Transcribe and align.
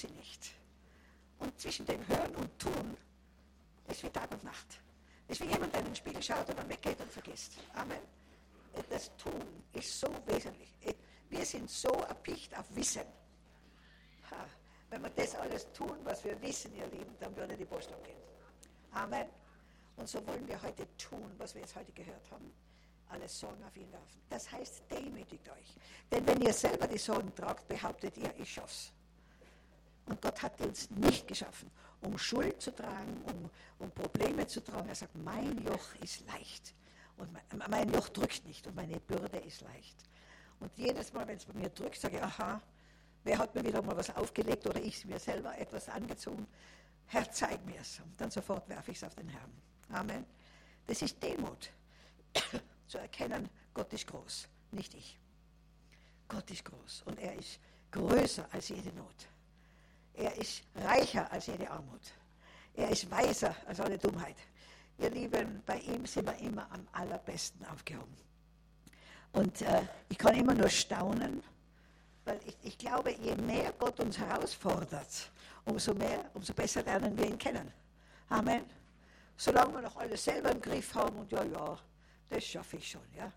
sie 0.00 0.08
nicht. 0.08 0.52
Und 1.38 1.58
zwischen 1.60 1.86
dem 1.86 2.06
Hören 2.08 2.34
und 2.36 2.58
Tun 2.58 2.96
ist 3.88 4.02
wie 4.02 4.10
Tag 4.10 4.30
und 4.30 4.44
Nacht. 4.44 4.80
Ist 5.28 5.40
wie 5.40 5.46
jemand, 5.46 5.72
der 5.72 5.80
in 5.80 5.86
den 5.86 5.96
Spiegel 5.96 6.22
schaut 6.22 6.48
und 6.48 6.58
dann 6.58 6.68
weggeht 6.68 7.00
und 7.00 7.10
vergisst. 7.10 7.52
Amen. 7.74 7.98
Das 8.90 9.10
Tun 9.16 9.42
ist 9.72 9.98
so 9.98 10.08
wesentlich. 10.26 10.72
Wir 11.28 11.44
sind 11.44 11.68
so 11.68 11.88
erpicht 11.88 12.56
auf 12.56 12.64
Wissen. 12.74 13.06
Ha. 14.30 14.46
Wenn 14.90 15.02
wir 15.02 15.10
das 15.10 15.34
alles 15.34 15.70
tun, 15.72 15.98
was 16.04 16.24
wir 16.24 16.40
wissen, 16.40 16.74
ihr 16.76 16.86
Lieben, 16.86 17.16
dann 17.18 17.34
würde 17.36 17.56
die 17.56 17.64
Post 17.64 17.90
abgehen. 17.92 18.18
Amen. 18.92 19.26
Und 19.96 20.08
so 20.08 20.24
wollen 20.26 20.46
wir 20.46 20.60
heute 20.62 20.86
tun, 20.96 21.32
was 21.38 21.54
wir 21.54 21.62
jetzt 21.62 21.74
heute 21.74 21.92
gehört 21.92 22.30
haben. 22.30 22.52
Alles 23.08 23.38
Sorgen 23.38 23.62
auf 23.64 23.76
ihn 23.76 23.90
werfen. 23.92 24.20
Das 24.28 24.50
heißt, 24.50 24.82
demütigt 24.90 25.48
euch. 25.48 25.74
Denn 26.10 26.26
wenn 26.26 26.40
ihr 26.42 26.52
selber 26.52 26.86
die 26.86 26.98
Sorgen 26.98 27.34
tragt, 27.34 27.66
behauptet 27.66 28.16
ihr, 28.16 28.32
ich 28.38 28.52
schaff's. 28.52 28.92
Und 30.06 30.22
Gott 30.22 30.42
hat 30.42 30.60
uns 30.60 30.90
nicht 30.90 31.26
geschaffen, 31.26 31.70
um 32.00 32.16
Schuld 32.16 32.60
zu 32.62 32.74
tragen, 32.74 33.22
um, 33.26 33.50
um 33.78 33.90
Probleme 33.90 34.46
zu 34.46 34.62
tragen. 34.62 34.88
Er 34.88 34.94
sagt, 34.94 35.16
mein 35.16 35.64
Joch 35.64 35.94
ist 36.02 36.26
leicht. 36.26 36.74
Und 37.16 37.32
mein, 37.32 37.70
mein 37.70 37.92
Joch 37.92 38.08
drückt 38.08 38.44
nicht 38.46 38.66
und 38.66 38.76
meine 38.76 39.00
Bürde 39.00 39.38
ist 39.38 39.62
leicht. 39.62 39.96
Und 40.60 40.70
jedes 40.76 41.12
Mal, 41.12 41.26
wenn 41.26 41.36
es 41.36 41.44
bei 41.44 41.54
mir 41.54 41.68
drückt, 41.70 42.00
sage 42.00 42.16
ich, 42.16 42.22
aha, 42.22 42.60
wer 43.24 43.38
hat 43.38 43.54
mir 43.54 43.64
wieder 43.64 43.82
mal 43.82 43.96
was 43.96 44.14
aufgelegt 44.14 44.66
oder 44.66 44.80
ich 44.80 45.04
mir 45.04 45.18
selber 45.18 45.56
etwas 45.58 45.88
angezogen. 45.88 46.46
Herr, 47.06 47.30
zeig 47.30 47.64
mir 47.64 47.80
es. 47.80 48.00
Und 48.00 48.20
dann 48.20 48.30
sofort 48.30 48.68
werfe 48.68 48.90
ich 48.90 48.98
es 48.98 49.04
auf 49.04 49.14
den 49.14 49.28
Herrn. 49.28 49.50
Amen. 49.90 50.24
Das 50.86 51.02
ist 51.02 51.22
Demut. 51.22 51.70
Zu 52.86 52.98
erkennen, 52.98 53.48
Gott 53.74 53.92
ist 53.92 54.06
groß, 54.06 54.48
nicht 54.70 54.94
ich. 54.94 55.18
Gott 56.28 56.48
ist 56.50 56.64
groß 56.64 57.02
und 57.06 57.18
er 57.18 57.34
ist 57.34 57.58
größer 57.90 58.46
als 58.52 58.68
jede 58.68 58.92
Not. 58.92 59.28
Er 60.16 60.34
ist 60.36 60.62
reicher 60.74 61.30
als 61.30 61.46
jede 61.46 61.70
Armut. 61.70 62.00
Er 62.74 62.90
ist 62.90 63.10
weiser 63.10 63.54
als 63.66 63.80
alle 63.80 63.98
Dummheit. 63.98 64.36
Ihr 64.98 65.10
Lieben, 65.10 65.62
bei 65.66 65.78
ihm 65.80 66.06
sind 66.06 66.26
wir 66.26 66.36
immer 66.38 66.70
am 66.72 66.88
allerbesten 66.92 67.64
aufgehoben. 67.66 68.16
Und 69.32 69.60
äh, 69.60 69.82
ich 70.08 70.16
kann 70.16 70.34
immer 70.34 70.54
nur 70.54 70.70
staunen, 70.70 71.42
weil 72.24 72.40
ich, 72.46 72.56
ich, 72.62 72.78
glaube, 72.78 73.12
je 73.12 73.34
mehr 73.36 73.72
Gott 73.78 74.00
uns 74.00 74.18
herausfordert, 74.18 75.30
umso 75.66 75.92
mehr, 75.92 76.30
umso 76.32 76.54
besser 76.54 76.82
lernen 76.82 77.16
wir 77.18 77.26
ihn 77.26 77.36
kennen. 77.36 77.70
Amen. 78.30 78.64
Solange 79.36 79.74
wir 79.74 79.82
noch 79.82 79.96
alles 79.96 80.24
selber 80.24 80.50
im 80.50 80.62
Griff 80.62 80.94
haben 80.94 81.16
und 81.16 81.30
ja, 81.30 81.44
ja, 81.44 81.78
das 82.30 82.44
schaffe 82.44 82.78
ich 82.78 82.90
schon, 82.90 83.06
ja. 83.14 83.30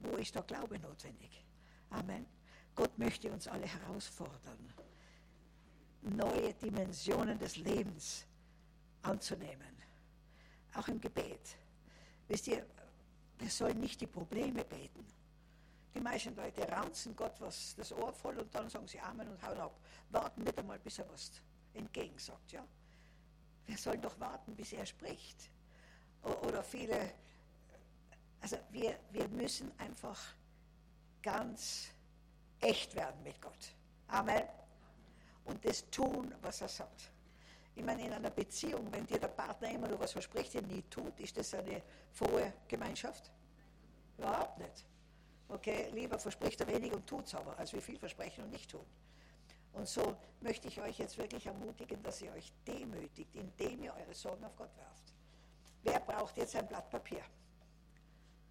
Wo 0.00 0.16
ist 0.16 0.34
der 0.34 0.42
Glaube 0.42 0.78
notwendig? 0.78 1.42
Amen. 1.88 2.26
Gott 2.74 2.96
möchte 2.98 3.32
uns 3.32 3.48
alle 3.48 3.66
herausfordern, 3.66 4.74
neue 6.02 6.54
Dimensionen 6.54 7.38
des 7.38 7.56
Lebens 7.56 8.26
anzunehmen. 9.02 9.76
Auch 10.74 10.88
im 10.88 11.00
Gebet. 11.00 11.56
Wisst 12.28 12.48
ihr, 12.48 12.64
wir 13.38 13.50
sollen 13.50 13.80
nicht 13.80 14.00
die 14.00 14.06
Probleme 14.06 14.64
beten. 14.64 15.06
Die 15.94 16.00
meisten 16.00 16.36
Leute 16.36 16.68
raunzen 16.68 17.16
Gott 17.16 17.40
was 17.40 17.74
das 17.76 17.92
Ohr 17.92 18.12
voll 18.12 18.38
und 18.38 18.54
dann 18.54 18.68
sagen 18.68 18.86
sie 18.86 19.00
Amen 19.00 19.28
und 19.28 19.42
hauen 19.42 19.58
ab. 19.58 19.80
Warten 20.10 20.44
nicht 20.44 20.58
einmal, 20.58 20.78
bis 20.78 20.98
er 20.98 21.08
was 21.08 21.32
entgegensagt. 21.74 22.52
Ja? 22.52 22.64
Wir 23.66 23.76
sollen 23.76 24.00
doch 24.00 24.18
warten, 24.20 24.54
bis 24.54 24.72
er 24.72 24.86
spricht. 24.86 25.50
Oder 26.22 26.62
viele, 26.62 27.12
also 28.40 28.58
wir, 28.70 28.98
wir 29.12 29.28
müssen 29.28 29.72
einfach 29.78 30.18
ganz 31.22 31.88
echt 32.60 32.94
werden 32.94 33.22
mit 33.22 33.40
Gott. 33.40 33.74
Amen. 34.08 34.42
Und 35.48 35.64
das 35.64 35.88
tun, 35.90 36.34
was 36.42 36.60
er 36.60 36.68
sagt. 36.68 37.10
Ich 37.74 37.84
meine, 37.84 38.04
in 38.04 38.12
einer 38.12 38.30
Beziehung, 38.30 38.92
wenn 38.92 39.06
dir 39.06 39.18
der 39.18 39.28
Partner 39.28 39.70
immer 39.70 39.88
nur 39.88 39.98
was 39.98 40.12
verspricht 40.12 40.54
und 40.56 40.68
nie 40.68 40.82
tut, 40.90 41.18
ist 41.20 41.36
das 41.36 41.54
eine 41.54 41.82
frohe 42.12 42.52
Gemeinschaft? 42.66 43.30
Überhaupt 44.18 44.58
nicht. 44.58 44.84
Okay, 45.48 45.88
lieber 45.92 46.18
verspricht 46.18 46.60
er 46.60 46.66
wenig 46.66 46.92
und 46.92 47.06
tut 47.06 47.26
es 47.26 47.34
aber, 47.34 47.58
als 47.58 47.72
wir 47.72 47.80
viel 47.80 47.98
versprechen 47.98 48.44
und 48.44 48.50
nicht 48.50 48.70
tun. 48.70 48.84
Und 49.72 49.88
so 49.88 50.16
möchte 50.40 50.68
ich 50.68 50.80
euch 50.80 50.98
jetzt 50.98 51.16
wirklich 51.16 51.46
ermutigen, 51.46 52.02
dass 52.02 52.20
ihr 52.20 52.32
euch 52.32 52.52
demütigt, 52.66 53.34
indem 53.34 53.84
ihr 53.84 53.94
eure 53.94 54.14
Sorgen 54.14 54.44
auf 54.44 54.56
Gott 54.56 54.76
werft. 54.76 55.14
Wer 55.82 56.00
braucht 56.00 56.36
jetzt 56.36 56.56
ein 56.56 56.66
Blatt 56.66 56.90
Papier? 56.90 57.22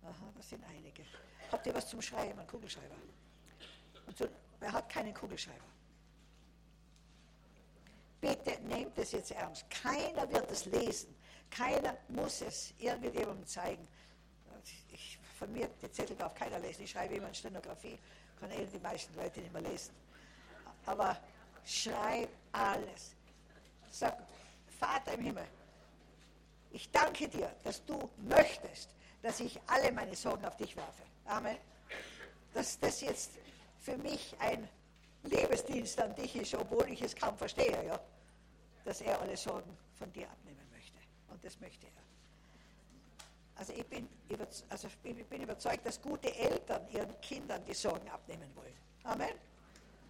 Aha, 0.04 0.32
das 0.36 0.50
sind 0.50 0.64
einige. 0.64 1.04
Habt 1.52 1.68
ihr 1.68 1.76
was 1.76 1.88
zum 1.88 2.02
Schreiben, 2.02 2.40
einen 2.40 2.48
Kugelschreiber? 2.48 2.96
Und 4.08 4.18
so, 4.18 4.26
wer 4.60 4.72
hat 4.72 4.90
keinen 4.90 5.14
Kugelschreiber? 5.14 5.77
Bitte 8.20 8.60
nehmt 8.64 8.98
es 8.98 9.12
jetzt 9.12 9.32
ernst. 9.32 9.70
Keiner 9.70 10.30
wird 10.32 10.50
es 10.52 10.66
lesen. 10.66 11.16
Keiner 11.50 11.96
muss 12.10 12.42
es 12.42 12.74
irgendjemandem 12.80 13.46
zeigen. 13.46 13.88
Ich, 14.92 15.20
von 15.38 15.52
mir, 15.54 15.70
die 15.82 15.92
Zettel 15.92 16.16
darf 16.16 16.34
keiner 16.34 16.60
lesen. 16.60 16.84
Ich 16.84 16.92
schreibe 16.92 17.16
immer 17.16 17.28
in 17.28 17.36
Stenografie. 17.36 17.98
Kann 18.40 18.52
eh 18.52 18.66
die 18.66 18.80
meisten 18.80 19.16
Leute 19.16 19.40
nicht 19.40 19.54
mehr 19.54 19.62
lesen. 19.62 19.94
Aber 20.86 21.18
schreib 21.66 22.30
alles. 22.52 23.16
Sag, 23.92 24.18
Vater 24.80 25.14
im 25.14 25.22
Himmel, 25.22 25.48
ich 26.72 26.90
danke 26.92 27.28
dir, 27.28 27.52
dass 27.64 27.84
du 27.86 28.10
möchtest, 28.18 28.90
dass 29.22 29.40
ich 29.40 29.60
alle 29.68 29.92
meine 29.92 30.16
Sorgen 30.16 30.46
auf 30.46 30.56
dich 30.58 30.76
werfe. 30.76 31.04
Amen. 31.26 31.58
Dass 32.54 32.80
das 32.80 33.02
jetzt 33.02 33.32
für 33.80 33.98
mich 33.98 34.36
ein 34.40 34.68
Liebesdienst 35.30 36.00
an 36.00 36.16
dich 36.16 36.36
ist, 36.36 36.54
obwohl 36.56 36.90
ich 36.90 37.02
es 37.02 37.16
kaum 37.16 37.38
verstehe, 37.38 37.86
ja, 37.86 38.00
dass 38.86 39.02
er 39.02 39.20
alle 39.22 39.36
Sorgen 39.38 39.78
von 39.96 40.12
dir 40.14 40.30
abnehmen 40.30 40.68
möchte. 40.72 40.98
Und 41.30 41.44
das 41.44 41.60
möchte 41.60 41.86
er. 41.88 41.92
Also 43.56 43.74
ich 43.74 43.86
bin, 43.88 44.08
also 44.70 44.88
ich 45.04 45.26
bin 45.26 45.42
überzeugt, 45.42 45.86
dass 45.86 46.02
gute 46.02 46.34
Eltern 46.36 46.88
ihren 46.90 47.20
Kindern 47.22 47.64
die 47.66 47.74
Sorgen 47.74 48.08
abnehmen 48.10 48.50
wollen. 48.56 48.76
Amen. 49.04 49.34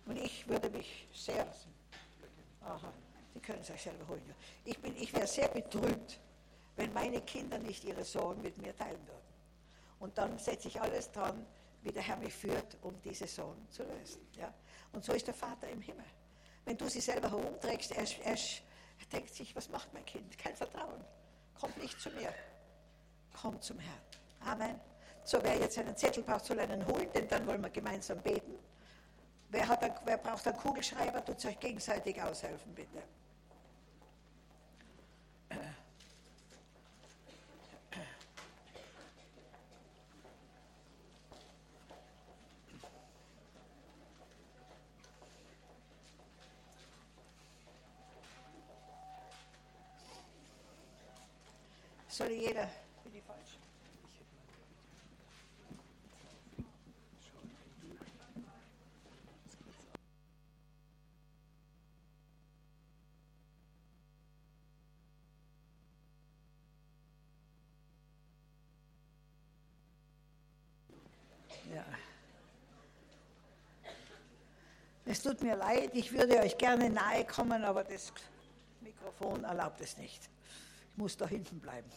Und 0.05 0.17
ich 0.17 0.47
würde 0.47 0.69
mich 0.69 1.07
sehr, 1.13 1.47
aha, 2.61 2.91
Sie 3.37 3.43
können 3.43 3.61
es 3.61 3.69
euch 3.69 3.83
selber 3.83 4.07
holen. 4.07 4.23
Ja. 4.27 4.33
Ich, 4.65 4.77
ich 4.99 5.13
wäre 5.13 5.27
sehr 5.27 5.47
betrübt, 5.49 6.19
wenn 6.75 6.91
meine 6.91 7.21
Kinder 7.21 7.59
nicht 7.59 7.83
ihre 7.83 8.03
Sorgen 8.03 8.41
mit 8.41 8.57
mir 8.57 8.75
teilen 8.75 8.99
würden. 9.05 9.27
Und 9.99 10.17
dann 10.17 10.39
setze 10.39 10.67
ich 10.69 10.81
alles 10.81 11.11
dran, 11.11 11.45
wie 11.81 11.91
der 11.91 12.01
Herr 12.01 12.17
mich 12.17 12.33
führt, 12.33 12.77
um 12.81 12.99
diese 13.01 13.27
Sorgen 13.27 13.67
zu 13.69 13.83
lösen. 13.83 14.27
Ja? 14.33 14.53
Und 14.93 15.03
so 15.03 15.13
ist 15.13 15.27
der 15.27 15.33
Vater 15.33 15.69
im 15.69 15.81
Himmel. 15.81 16.05
Wenn 16.65 16.77
du 16.77 16.87
sie 16.89 17.01
selber 17.01 17.29
herumträgst, 17.29 17.91
er, 17.91 18.03
er, 18.25 18.33
er 18.35 19.05
denkt 19.11 19.33
sich, 19.33 19.55
was 19.55 19.69
macht 19.69 19.93
mein 19.93 20.05
Kind? 20.05 20.37
Kein 20.37 20.55
Vertrauen. 20.55 21.03
Kommt 21.59 21.77
nicht 21.81 21.99
zu 21.99 22.09
mir. 22.11 22.33
Kommt 23.41 23.63
zum 23.63 23.79
Herrn. 23.79 24.01
Amen. 24.41 24.79
So, 25.23 25.41
wer 25.43 25.57
jetzt 25.57 25.77
einen 25.77 25.95
Zettel 25.95 26.23
braucht, 26.23 26.45
soll 26.45 26.59
einen 26.59 26.85
holen, 26.87 27.09
denn 27.13 27.27
dann 27.27 27.45
wollen 27.47 27.61
wir 27.61 27.69
gemeinsam 27.69 28.21
beten. 28.21 28.55
Wer, 29.49 29.67
hat 29.67 30.01
wer 30.05 30.17
braucht 30.17 30.47
einen 30.47 30.57
Kugelschreiber? 30.57 31.23
Tut 31.23 31.45
euch 31.45 31.59
gegenseitig 31.59 32.21
aushelfen, 32.21 32.73
bitte. 32.73 33.03
Soll 52.27 52.35
jeder. 52.35 52.69
Es 75.05 75.23
tut 75.23 75.41
mir 75.41 75.55
leid, 75.55 75.91
ich 75.93 76.11
würde 76.11 76.37
euch 76.39 76.57
gerne 76.57 76.89
nahe 76.89 77.23
kommen, 77.23 77.63
aber 77.63 77.85
das 77.85 78.11
Mikrofon 78.81 79.45
erlaubt 79.45 79.79
es 79.79 79.95
nicht. 79.95 80.29
Ich 80.91 80.97
muss 80.97 81.15
da 81.15 81.25
hinten 81.25 81.61
bleiben. 81.61 81.89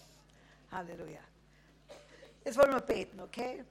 Halleluja. 0.70 1.20
Jetzt 2.44 2.56
wollen 2.56 2.72
wir 2.72 2.81
beten, 2.81 3.20
okay? 3.20 3.64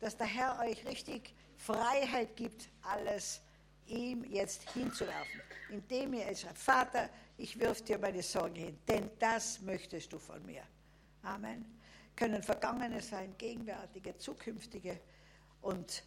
Dass 0.00 0.16
der 0.16 0.26
Herr 0.26 0.58
euch 0.60 0.84
richtig 0.86 1.34
Freiheit 1.56 2.36
gibt, 2.36 2.68
alles 2.82 3.40
ihm 3.86 4.24
jetzt 4.24 4.70
hinzuwerfen. 4.70 5.40
Indem 5.70 6.14
ihr 6.14 6.26
es 6.28 6.42
sagt, 6.42 6.58
Vater, 6.58 7.10
ich 7.36 7.58
wirf 7.58 7.82
dir 7.82 7.98
meine 7.98 8.22
Sorge 8.22 8.60
hin, 8.60 8.78
denn 8.88 9.10
das 9.18 9.60
möchtest 9.60 10.12
du 10.12 10.18
von 10.18 10.44
mir. 10.46 10.62
Amen. 11.22 11.64
Können 12.16 12.42
vergangene 12.42 13.00
sein, 13.00 13.34
gegenwärtige, 13.38 14.16
zukünftige 14.16 14.98
und, 15.60 16.02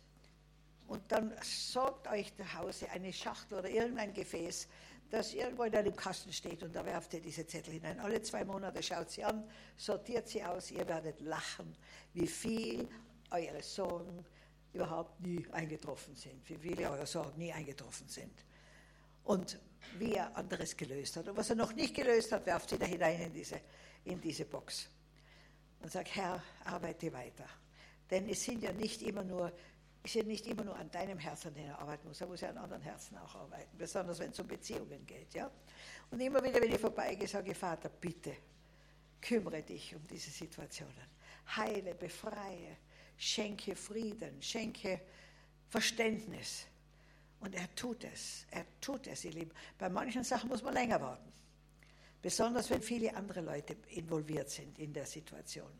Und 0.88 1.10
dann 1.10 1.34
sorgt 1.42 2.08
euch 2.08 2.36
zu 2.36 2.54
Hause 2.54 2.90
eine 2.90 3.14
Schachtel 3.14 3.60
oder 3.60 3.70
irgendein 3.70 4.14
Gefäß, 4.14 4.68
das 5.12 5.34
irgendwo 5.34 5.64
in 5.64 5.76
einem 5.76 5.96
Kasten 5.96 6.32
steht 6.32 6.64
und 6.64 6.74
da 6.74 6.86
werft 6.86 7.14
ihr 7.14 7.22
diese 7.22 7.46
Zettel 7.46 7.74
hinein. 7.74 8.00
Alle 8.00 8.22
zwei 8.22 8.46
Monate 8.46 8.82
schaut 8.82 9.10
sie 9.10 9.24
an, 9.24 9.44
sortiert 9.76 10.28
sie 10.30 10.42
aus, 10.42 10.72
ihr 10.72 10.88
werdet 10.88 11.20
lachen, 11.20 11.76
wie 12.14 12.28
viel 12.28 12.88
eure 13.30 13.62
Sorgen 13.62 14.26
überhaupt 14.74 15.20
nie 15.20 15.46
eingetroffen 15.52 16.16
sind, 16.16 16.50
wie 16.50 16.56
viele 16.56 16.90
eure 16.90 17.06
Sorgen 17.06 17.38
nie 17.38 17.52
eingetroffen 17.52 18.08
sind. 18.08 18.34
Und 19.26 19.60
wie 20.00 20.14
er 20.14 20.36
anderes 20.36 20.78
gelöst 20.78 21.18
hat. 21.18 21.28
Und 21.28 21.36
was 21.36 21.50
er 21.50 21.58
noch 21.58 21.74
nicht 21.74 21.94
gelöst 21.94 22.32
hat, 22.32 22.46
werft 22.46 22.70
sie 22.70 22.78
da 22.78 22.86
hinein 22.86 23.20
in 23.20 23.34
diese, 23.34 23.60
in 24.06 24.22
diese 24.22 24.46
Box. 24.46 24.88
Und 25.82 25.92
sagt, 25.92 26.16
Herr, 26.16 26.42
arbeite 26.64 27.12
weiter. 27.12 27.46
Denn 28.10 28.30
es 28.30 28.44
sind 28.44 28.64
ja 28.64 28.72
nicht 28.72 29.02
immer 29.02 29.24
nur, 29.24 29.52
ist 30.04 30.16
ja 30.16 30.24
nicht 30.24 30.48
immer 30.48 30.64
nur 30.64 30.76
an 30.76 30.90
deinem 30.90 31.20
Herzen, 31.20 31.54
dem 31.54 31.66
er 31.66 31.80
arbeiten 31.80 32.08
muss. 32.08 32.20
Er 32.22 32.28
muss 32.28 32.42
ja 32.42 32.50
an 32.50 32.58
anderen 32.58 32.82
Herzen 32.82 33.18
auch 33.18 33.36
arbeiten, 33.36 33.78
besonders 33.78 34.20
wenn 34.20 34.32
es 34.32 34.40
um 34.40 34.48
Beziehungen 34.48 35.06
geht. 35.06 35.34
Ja? 35.34 35.52
Und 36.10 36.20
immer 36.20 36.44
wieder, 36.44 36.60
wenn 36.62 36.74
ich 36.74 36.80
vorbeigehe, 36.80 37.28
sage 37.28 37.52
ich, 37.52 37.58
Vater, 37.58 37.90
bitte, 37.90 38.36
kümmere 39.22 39.62
dich 39.62 39.96
um 39.96 40.06
diese 40.08 40.32
Situationen. 40.32 41.12
Heile, 41.56 41.94
befreie, 41.94 42.78
schenke 43.18 43.76
Frieden, 43.76 44.42
schenke 44.42 45.02
Verständnis. 45.70 46.66
Und 47.40 47.56
er 47.56 47.74
tut 47.76 48.04
es, 48.04 48.46
er 48.52 48.66
tut 48.80 49.08
es, 49.08 49.24
ihr 49.26 49.32
Lieben. 49.32 49.52
Bei 49.78 49.90
manchen 49.90 50.24
Sachen 50.24 50.50
muss 50.50 50.64
man 50.64 50.74
länger 50.74 51.00
warten. 51.02 51.32
Besonders 52.22 52.70
wenn 52.70 52.82
viele 52.82 53.16
andere 53.16 53.42
Leute 53.42 53.76
involviert 53.90 54.50
sind 54.50 54.78
in 54.78 54.94
der 54.94 55.06
Situation. 55.06 55.72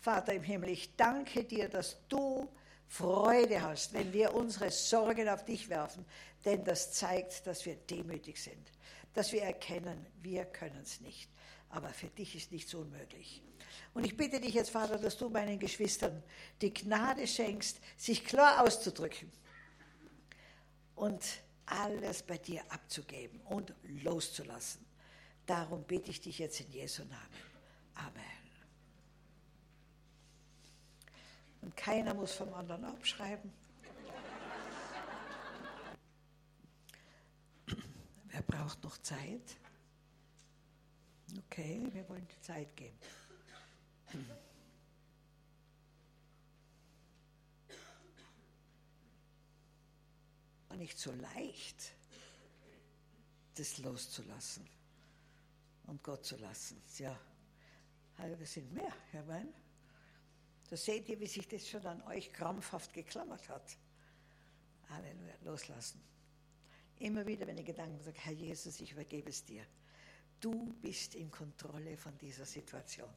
Vater 0.00 0.34
im 0.34 0.42
Himmel, 0.42 0.70
ich 0.70 0.96
danke 0.96 1.44
dir, 1.44 1.68
dass 1.68 2.06
du 2.08 2.48
Freude 2.88 3.62
hast, 3.62 3.92
wenn 3.92 4.12
wir 4.12 4.34
unsere 4.34 4.70
Sorgen 4.70 5.28
auf 5.28 5.44
dich 5.44 5.68
werfen, 5.68 6.04
denn 6.44 6.64
das 6.64 6.92
zeigt, 6.92 7.46
dass 7.46 7.64
wir 7.66 7.76
demütig 7.76 8.42
sind, 8.42 8.70
dass 9.14 9.32
wir 9.32 9.42
erkennen, 9.42 10.06
wir 10.22 10.44
können 10.44 10.80
es 10.82 11.00
nicht, 11.00 11.28
aber 11.70 11.88
für 11.88 12.08
dich 12.08 12.36
ist 12.36 12.52
nichts 12.52 12.74
unmöglich. 12.74 13.42
Und 13.94 14.04
ich 14.04 14.16
bitte 14.16 14.40
dich 14.40 14.54
jetzt, 14.54 14.70
Vater, 14.70 14.98
dass 14.98 15.16
du 15.16 15.28
meinen 15.28 15.58
Geschwistern 15.58 16.22
die 16.60 16.74
Gnade 16.74 17.26
schenkst, 17.26 17.78
sich 17.96 18.24
klar 18.24 18.62
auszudrücken 18.62 19.30
und 20.96 21.22
alles 21.66 22.22
bei 22.22 22.38
dir 22.38 22.62
abzugeben 22.68 23.40
und 23.42 23.72
loszulassen. 23.82 24.84
Darum 25.46 25.84
bitte 25.84 26.10
ich 26.10 26.20
dich 26.20 26.38
jetzt 26.38 26.60
in 26.60 26.70
Jesu 26.70 27.04
Namen. 27.04 27.44
Amen. 27.94 28.43
Und 31.64 31.74
keiner 31.78 32.12
muss 32.12 32.34
vom 32.34 32.52
anderen 32.52 32.84
abschreiben. 32.84 33.50
Wer 38.26 38.42
braucht 38.42 38.84
noch 38.84 38.98
Zeit? 38.98 39.56
Okay, 41.46 41.88
wir 41.90 42.06
wollen 42.10 42.28
die 42.28 42.40
Zeit 42.42 42.76
geben. 42.76 42.98
War 50.68 50.76
nicht 50.76 50.98
so 50.98 51.12
leicht, 51.12 51.92
das 53.54 53.78
loszulassen 53.78 54.68
und 55.86 56.02
Gott 56.02 56.26
zu 56.26 56.36
lassen. 56.36 56.82
Ja, 56.98 57.18
wir 58.18 58.46
sind 58.46 58.70
mehr, 58.74 58.92
Herr 59.12 59.26
Wein. 59.26 59.63
Da 60.70 60.76
seht 60.76 61.08
ihr, 61.08 61.20
wie 61.20 61.26
sich 61.26 61.46
das 61.46 61.68
schon 61.68 61.84
an 61.86 62.02
euch 62.02 62.32
krampfhaft 62.32 62.92
geklammert 62.92 63.48
hat. 63.48 63.76
Halleluja, 64.88 65.34
loslassen. 65.44 66.00
Immer 66.98 67.26
wieder, 67.26 67.46
wenn 67.46 67.58
ich 67.58 67.66
Gedanken 67.66 68.00
sage, 68.02 68.18
Herr 68.20 68.32
Jesus, 68.32 68.80
ich 68.80 68.92
übergebe 68.92 69.30
es 69.30 69.44
dir. 69.44 69.64
Du 70.40 70.74
bist 70.80 71.14
in 71.14 71.30
Kontrolle 71.30 71.96
von 71.96 72.16
dieser 72.18 72.44
Situation. 72.44 73.08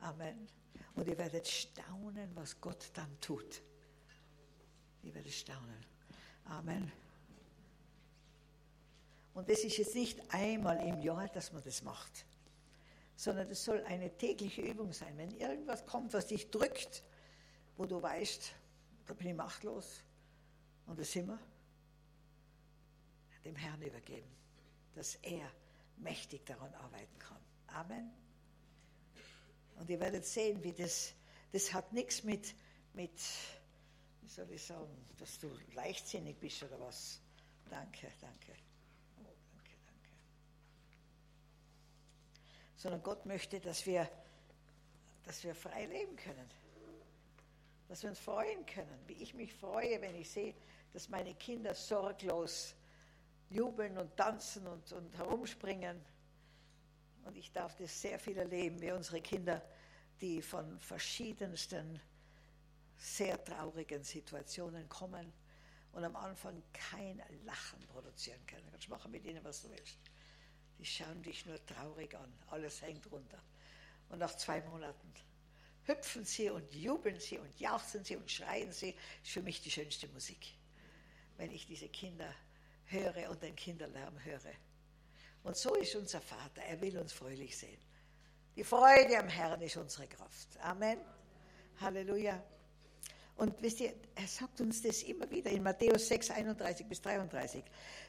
Amen. 0.00 0.46
Und 0.94 1.06
ihr 1.08 1.16
werdet 1.18 1.46
staunen, 1.46 2.30
was 2.34 2.60
Gott 2.60 2.90
dann 2.94 3.20
tut. 3.20 3.62
Ihr 5.02 5.14
werdet 5.14 5.32
staunen. 5.32 5.84
Amen. 6.46 6.90
Und 9.34 9.48
das 9.48 9.64
ist 9.64 9.78
jetzt 9.78 9.94
nicht 9.94 10.20
einmal 10.32 10.86
im 10.86 11.00
Jahr, 11.00 11.28
dass 11.28 11.52
man 11.52 11.62
das 11.62 11.82
macht, 11.82 12.26
sondern 13.16 13.48
das 13.48 13.64
soll 13.64 13.82
eine 13.84 14.16
tägliche 14.16 14.62
Übung 14.62 14.92
sein. 14.92 15.16
Wenn 15.16 15.30
irgendwas 15.32 15.86
kommt, 15.86 16.12
was 16.12 16.26
dich 16.26 16.50
drückt, 16.50 17.02
wo 17.76 17.86
du 17.86 18.00
weißt, 18.00 18.52
da 19.06 19.14
bin 19.14 19.28
ich 19.28 19.34
machtlos 19.34 20.02
und 20.86 20.98
das 20.98 21.12
sind 21.12 21.28
wir, 21.28 21.38
dem 23.44 23.56
Herrn 23.56 23.82
übergeben, 23.82 24.30
dass 24.94 25.16
er 25.16 25.50
mächtig 25.96 26.44
daran 26.46 26.72
arbeiten 26.74 27.18
kann. 27.18 27.40
Amen. 27.68 28.12
Und 29.76 29.90
ihr 29.90 29.98
werdet 30.00 30.24
sehen, 30.24 30.62
wie 30.62 30.72
das, 30.72 31.12
das 31.52 31.72
hat 31.72 31.92
nichts 31.92 32.22
mit, 32.24 32.54
mit, 32.92 33.20
wie 34.20 34.28
soll 34.28 34.50
ich 34.50 34.62
sagen, 34.62 35.06
dass 35.18 35.38
du 35.38 35.50
leichtsinnig 35.74 36.38
bist 36.38 36.62
oder 36.62 36.78
was. 36.78 37.20
Danke, 37.68 38.08
danke. 38.20 38.61
Sondern 42.82 43.00
Gott 43.04 43.24
möchte, 43.26 43.60
dass 43.60 43.86
wir, 43.86 44.10
dass 45.22 45.44
wir 45.44 45.54
frei 45.54 45.86
leben 45.86 46.16
können. 46.16 46.50
Dass 47.86 48.02
wir 48.02 48.10
uns 48.10 48.18
freuen 48.18 48.66
können, 48.66 48.98
wie 49.06 49.22
ich 49.22 49.34
mich 49.34 49.54
freue, 49.54 50.00
wenn 50.00 50.16
ich 50.16 50.28
sehe, 50.28 50.52
dass 50.92 51.08
meine 51.08 51.32
Kinder 51.34 51.74
sorglos 51.74 52.74
jubeln 53.50 53.96
und 53.98 54.16
tanzen 54.16 54.66
und, 54.66 54.90
und 54.90 55.16
herumspringen. 55.16 56.04
Und 57.24 57.36
ich 57.36 57.52
darf 57.52 57.76
das 57.76 58.00
sehr 58.00 58.18
viel 58.18 58.36
erleben, 58.36 58.80
wie 58.80 58.90
unsere 58.90 59.20
Kinder, 59.20 59.62
die 60.20 60.42
von 60.42 60.80
verschiedensten 60.80 62.00
sehr 62.96 63.42
traurigen 63.44 64.02
Situationen 64.02 64.88
kommen 64.88 65.32
und 65.92 66.02
am 66.02 66.16
Anfang 66.16 66.60
kein 66.72 67.22
Lachen 67.44 67.86
produzieren 67.86 68.44
können. 68.44 68.64
Du 68.66 68.72
kannst 68.72 68.88
machen 68.88 69.12
mit 69.12 69.24
ihnen, 69.24 69.44
was 69.44 69.62
du 69.62 69.70
willst. 69.70 69.98
Die 70.78 70.84
schauen 70.84 71.22
dich 71.22 71.46
nur 71.46 71.64
traurig 71.66 72.14
an, 72.16 72.32
alles 72.48 72.82
hängt 72.82 73.10
runter. 73.10 73.40
Und 74.08 74.18
nach 74.18 74.36
zwei 74.36 74.60
Monaten 74.62 75.12
hüpfen 75.84 76.24
sie 76.24 76.50
und 76.50 76.72
jubeln 76.74 77.18
sie 77.18 77.38
und 77.38 77.58
jauchzen 77.58 78.04
sie 78.04 78.16
und 78.16 78.30
schreien 78.30 78.72
sie. 78.72 78.94
Ist 79.22 79.32
für 79.32 79.42
mich 79.42 79.62
die 79.62 79.70
schönste 79.70 80.08
Musik, 80.08 80.54
wenn 81.36 81.50
ich 81.50 81.66
diese 81.66 81.88
Kinder 81.88 82.32
höre 82.86 83.30
und 83.30 83.42
den 83.42 83.56
Kinderlärm 83.56 84.22
höre. 84.24 84.52
Und 85.42 85.56
so 85.56 85.74
ist 85.74 85.94
unser 85.96 86.20
Vater, 86.20 86.62
er 86.62 86.80
will 86.80 86.98
uns 86.98 87.12
fröhlich 87.12 87.56
sehen. 87.56 87.80
Die 88.54 88.64
Freude 88.64 89.18
am 89.18 89.28
Herrn 89.28 89.60
ist 89.62 89.76
unsere 89.76 90.06
Kraft. 90.06 90.58
Amen. 90.60 90.98
Halleluja. 91.80 92.42
Und 93.36 93.60
wisst 93.62 93.80
ihr, 93.80 93.94
er 94.14 94.26
sagt 94.26 94.60
uns 94.60 94.82
das 94.82 95.02
immer 95.02 95.28
wieder 95.30 95.50
in 95.50 95.62
Matthäus 95.62 96.06
6, 96.08 96.30
31 96.30 96.86
bis 96.86 97.00
33. 97.00 97.64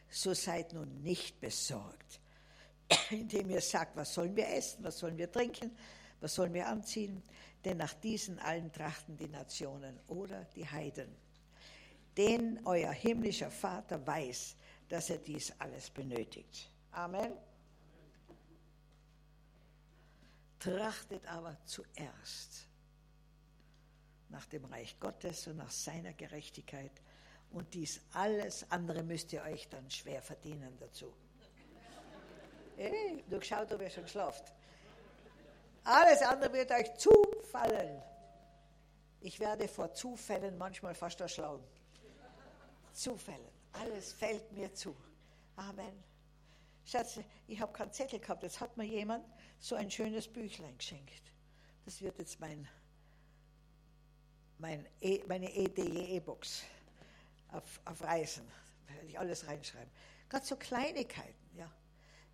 So 0.10 0.34
seid 0.34 0.74
nun 0.74 1.02
nicht 1.02 1.40
besorgt 1.40 2.20
indem 3.10 3.50
ihr 3.50 3.62
sagt, 3.62 3.96
was 3.96 4.14
sollen 4.14 4.36
wir 4.36 4.48
essen, 4.50 4.84
was 4.84 5.00
sollen 5.00 5.18
wir 5.18 5.32
trinken, 5.32 5.76
was 6.20 6.36
sollen 6.36 6.54
wir 6.54 6.68
anziehen, 6.68 7.24
denn 7.64 7.78
nach 7.78 7.94
diesen 7.94 8.40
allen 8.40 8.72
trachten 8.72 9.18
die 9.18 9.28
Nationen 9.28 10.00
oder 10.08 10.46
die 10.56 10.68
Heiden. 10.68 11.16
Denn 12.18 12.60
euer 12.66 12.92
himmlischer 12.92 13.50
Vater 13.50 14.06
weiß, 14.06 14.56
dass 14.90 15.10
er 15.10 15.18
dies 15.18 15.54
alles 15.60 15.90
benötigt. 15.90 16.70
Amen. 16.92 17.34
Trachtet 20.60 21.26
aber 21.28 21.58
zuerst 21.66 22.68
nach 24.30 24.46
dem 24.46 24.66
Reich 24.66 25.00
Gottes 25.00 25.48
und 25.48 25.58
nach 25.58 25.72
seiner 25.72 26.14
Gerechtigkeit 26.14 26.92
und 27.52 27.74
dies 27.74 28.02
alles 28.14 28.70
andere 28.72 29.04
müsst 29.04 29.32
ihr 29.34 29.44
euch 29.44 29.68
dann 29.70 29.90
schwer 29.90 30.22
verdienen 30.22 30.76
dazu. 30.80 31.14
Hey, 32.76 33.24
du 33.30 33.40
schaut, 33.42 33.72
ob 33.72 33.82
ihr 33.82 33.90
schon 33.90 34.08
schlaft. 34.08 34.54
Alles 35.84 36.22
andere 36.22 36.54
wird 36.54 36.72
euch 36.72 36.94
zufallen. 36.96 38.02
Ich 39.22 39.40
werde 39.40 39.68
vor 39.68 39.94
Zufällen 39.94 40.58
manchmal 40.58 40.96
fast 40.96 41.22
erschlagen. 41.22 41.64
Zufällen. 42.94 43.52
Alles 43.74 44.14
fällt 44.14 44.52
mir 44.52 44.74
zu. 44.74 44.96
Amen. 45.56 46.04
Schatz, 46.86 47.20
ich 47.48 47.60
habe 47.62 47.72
keinen 47.72 47.92
Zettel 47.92 48.20
gehabt. 48.20 48.44
Jetzt 48.44 48.60
hat 48.60 48.76
mir 48.76 48.86
jemand 48.86 49.26
so 49.60 49.76
ein 49.76 49.90
schönes 49.90 50.28
Büchlein 50.28 50.78
geschenkt. 50.78 51.24
Das 51.86 52.02
wird 52.02 52.18
jetzt 52.20 52.40
mein, 52.40 52.68
mein 54.58 54.86
e, 55.02 55.22
meine 55.28 55.54
EDE-E-Box 55.54 56.64
auf, 57.52 57.82
auf 57.86 58.02
Reisen. 58.04 58.50
Da 58.88 58.96
werde 58.96 59.08
ich 59.08 59.20
alles 59.20 59.48
reinschreiben. 59.48 59.92
Gerade 60.28 60.46
so 60.46 60.56
Kleinigkeiten, 60.56 61.56
ja 61.56 61.72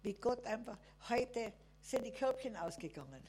wie 0.02 0.14
Gott 0.14 0.46
einfach, 0.46 0.78
heute 1.10 1.54
sind 1.82 2.06
die 2.06 2.12
Körbchen 2.12 2.56
ausgegangen. 2.56 3.22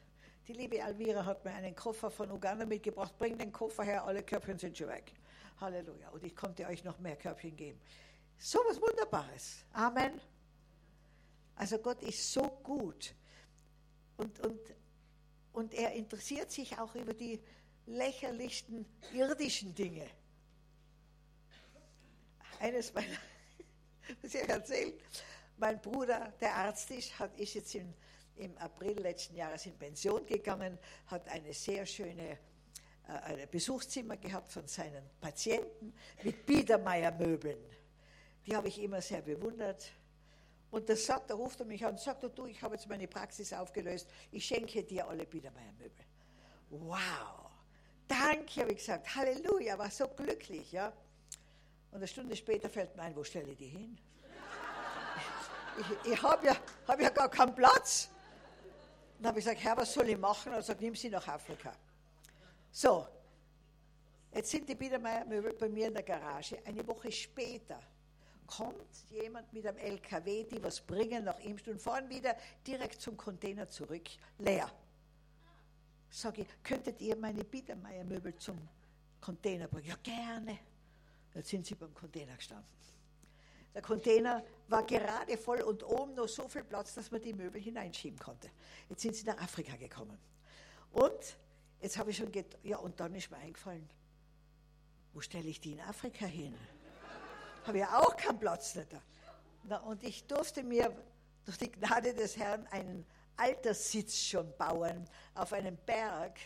Die 0.46 0.52
liebe 0.52 0.82
Alvira 0.82 1.24
hat 1.24 1.44
mir 1.44 1.52
einen 1.52 1.74
Koffer 1.74 2.10
von 2.10 2.30
Uganda 2.30 2.66
mitgebracht. 2.66 3.16
Bring 3.18 3.38
den 3.38 3.52
Koffer 3.52 3.84
her, 3.84 4.04
alle 4.04 4.22
Köpfchen 4.22 4.58
sind 4.58 4.76
schon 4.76 4.88
weg. 4.88 5.12
Halleluja. 5.60 6.08
Und 6.10 6.24
ich 6.24 6.34
konnte 6.34 6.66
euch 6.66 6.82
noch 6.82 6.98
mehr 6.98 7.16
Köpfchen 7.16 7.54
geben. 7.54 7.80
So 8.38 8.58
was 8.68 8.80
Wunderbares. 8.80 9.64
Amen. 9.72 10.20
Also 11.56 11.78
Gott 11.78 12.02
ist 12.02 12.32
so 12.32 12.42
gut. 12.62 13.14
Und, 14.16 14.40
und, 14.40 14.60
und 15.52 15.74
er 15.74 15.92
interessiert 15.92 16.50
sich 16.50 16.78
auch 16.78 16.94
über 16.94 17.14
die 17.14 17.40
lächerlichsten 17.86 18.86
irdischen 19.12 19.74
Dinge. 19.74 20.06
Eines 22.58 22.92
meiner, 22.92 23.06
muss 24.22 24.34
ich 24.34 24.48
erzählen, 24.48 24.92
mein 25.60 25.80
Bruder, 25.80 26.32
der 26.40 26.54
Arzt 26.56 26.90
ist, 26.90 27.18
hat, 27.18 27.38
ist 27.38 27.54
jetzt 27.54 27.74
in, 27.74 27.92
im 28.36 28.56
April 28.58 28.98
letzten 28.98 29.36
Jahres 29.36 29.66
in 29.66 29.76
Pension 29.76 30.24
gegangen, 30.26 30.78
hat 31.06 31.28
eine 31.28 31.52
sehr 31.52 31.84
schöne 31.84 32.38
äh, 33.06 33.12
ein 33.24 33.48
Besuchszimmer 33.50 34.16
gehabt 34.16 34.50
von 34.50 34.66
seinen 34.66 35.04
Patienten 35.20 35.92
mit 36.22 36.46
Biedermeier-Möbeln. 36.46 37.58
Die 38.46 38.56
habe 38.56 38.68
ich 38.68 38.82
immer 38.82 39.02
sehr 39.02 39.20
bewundert. 39.20 39.92
Und 40.70 40.88
das 40.88 41.04
sagt, 41.04 41.30
da 41.30 41.34
ruft 41.34 41.60
er 41.60 41.66
mich 41.66 41.84
an 41.84 41.92
und 41.92 42.00
sagt, 42.00 42.22
du, 42.22 42.46
ich 42.46 42.62
habe 42.62 42.76
jetzt 42.76 42.88
meine 42.88 43.06
Praxis 43.06 43.52
aufgelöst, 43.52 44.08
ich 44.30 44.44
schenke 44.44 44.82
dir 44.82 45.06
alle 45.06 45.26
Biedermeier-Möbel. 45.26 46.04
Wow, 46.70 47.50
danke, 48.06 48.60
habe 48.60 48.70
ich 48.70 48.78
gesagt, 48.78 49.14
Halleluja, 49.14 49.76
war 49.76 49.90
so 49.90 50.08
glücklich, 50.08 50.70
ja. 50.72 50.92
Und 51.90 51.96
eine 51.96 52.06
Stunde 52.06 52.36
später 52.36 52.70
fällt 52.70 52.94
mir 52.96 53.02
ein, 53.02 53.16
wo 53.16 53.24
stelle 53.24 53.50
ich 53.50 53.58
die 53.58 53.66
hin? 53.66 53.98
Ich, 55.80 56.12
ich 56.12 56.22
habe 56.22 56.46
ja, 56.46 56.56
hab 56.86 57.00
ja 57.00 57.08
gar 57.10 57.28
keinen 57.28 57.54
Platz. 57.54 58.10
Dann 59.18 59.28
habe 59.28 59.38
ich 59.38 59.44
gesagt, 59.44 59.64
Herr, 59.64 59.76
was 59.76 59.92
soll 59.92 60.08
ich 60.08 60.18
machen? 60.18 60.52
Er 60.52 60.62
sagt, 60.62 60.80
nimm 60.80 60.94
sie 60.94 61.08
nach 61.08 61.26
Afrika. 61.26 61.72
So, 62.70 63.06
jetzt 64.32 64.50
sind 64.50 64.68
die 64.68 64.74
Biedermeier-Möbel 64.74 65.54
bei 65.54 65.68
mir 65.68 65.88
in 65.88 65.94
der 65.94 66.02
Garage. 66.02 66.58
Eine 66.64 66.86
Woche 66.86 67.10
später 67.10 67.80
kommt 68.46 69.04
jemand 69.10 69.52
mit 69.52 69.66
einem 69.66 69.78
LKW, 69.78 70.44
die 70.44 70.62
was 70.62 70.80
bringen 70.80 71.24
nach 71.24 71.38
ihm 71.40 71.56
und 71.66 71.80
fahren 71.80 72.08
wieder 72.08 72.36
direkt 72.66 73.00
zum 73.00 73.16
Container 73.16 73.68
zurück, 73.68 74.08
leer. 74.38 74.70
Sage 76.10 76.42
ich, 76.42 76.48
könntet 76.62 77.00
ihr 77.00 77.16
meine 77.16 77.44
Biedermeier-Möbel 77.44 78.36
zum 78.36 78.58
Container 79.20 79.68
bringen? 79.68 79.88
Ja, 79.88 79.96
gerne. 80.02 80.58
Jetzt 81.34 81.48
sind 81.48 81.64
sie 81.64 81.74
beim 81.74 81.94
Container 81.94 82.34
gestanden. 82.34 82.80
Der 83.74 83.82
Container 83.82 84.44
war 84.68 84.84
gerade 84.84 85.36
voll 85.36 85.60
und 85.62 85.82
oben 85.84 86.14
noch 86.14 86.28
so 86.28 86.48
viel 86.48 86.64
Platz, 86.64 86.94
dass 86.94 87.10
man 87.10 87.20
die 87.20 87.32
Möbel 87.32 87.60
hineinschieben 87.60 88.18
konnte. 88.18 88.50
Jetzt 88.88 89.02
sind 89.02 89.14
sie 89.14 89.24
nach 89.24 89.38
Afrika 89.38 89.76
gekommen. 89.76 90.18
Und 90.92 91.38
jetzt 91.80 91.96
habe 91.96 92.10
ich 92.10 92.16
schon 92.16 92.32
gedacht, 92.32 92.58
ja, 92.64 92.78
und 92.78 92.98
dann 92.98 93.14
ist 93.14 93.30
mir 93.30 93.36
eingefallen, 93.36 93.88
wo 95.12 95.20
stelle 95.20 95.48
ich 95.48 95.60
die 95.60 95.72
in 95.72 95.80
Afrika 95.80 96.26
hin? 96.26 96.54
habe 97.66 97.78
ja 97.78 98.00
auch 98.00 98.16
keinen 98.16 98.38
Platz 98.38 98.72
da. 98.72 98.82
Na, 99.64 99.78
und 99.78 100.02
ich 100.02 100.26
durfte 100.26 100.62
mir 100.62 100.92
durch 101.44 101.58
die 101.58 101.70
Gnade 101.70 102.14
des 102.14 102.36
Herrn 102.36 102.66
einen 102.68 103.06
Alterssitz 103.36 104.16
schon 104.16 104.52
bauen 104.56 105.08
auf 105.34 105.52
einem 105.52 105.76
Berg. 105.76 106.38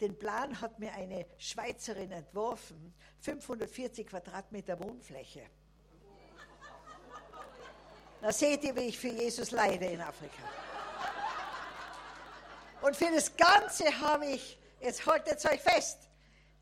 Den 0.00 0.18
Plan 0.18 0.60
hat 0.60 0.78
mir 0.78 0.92
eine 0.92 1.26
Schweizerin 1.38 2.10
entworfen, 2.10 2.94
540 3.20 4.06
Quadratmeter 4.06 4.80
Wohnfläche. 4.80 5.42
Da 8.24 8.32
seht 8.32 8.64
ihr, 8.64 8.74
wie 8.74 8.88
ich 8.88 8.98
für 8.98 9.08
Jesus 9.08 9.50
leide 9.50 9.84
in 9.84 10.00
Afrika. 10.00 10.42
Und 12.80 12.96
für 12.96 13.10
das 13.12 13.36
Ganze 13.36 13.84
habe 14.00 14.24
ich, 14.24 14.58
jetzt 14.80 15.04
haltet 15.04 15.44
euch 15.44 15.60
fest, 15.60 16.08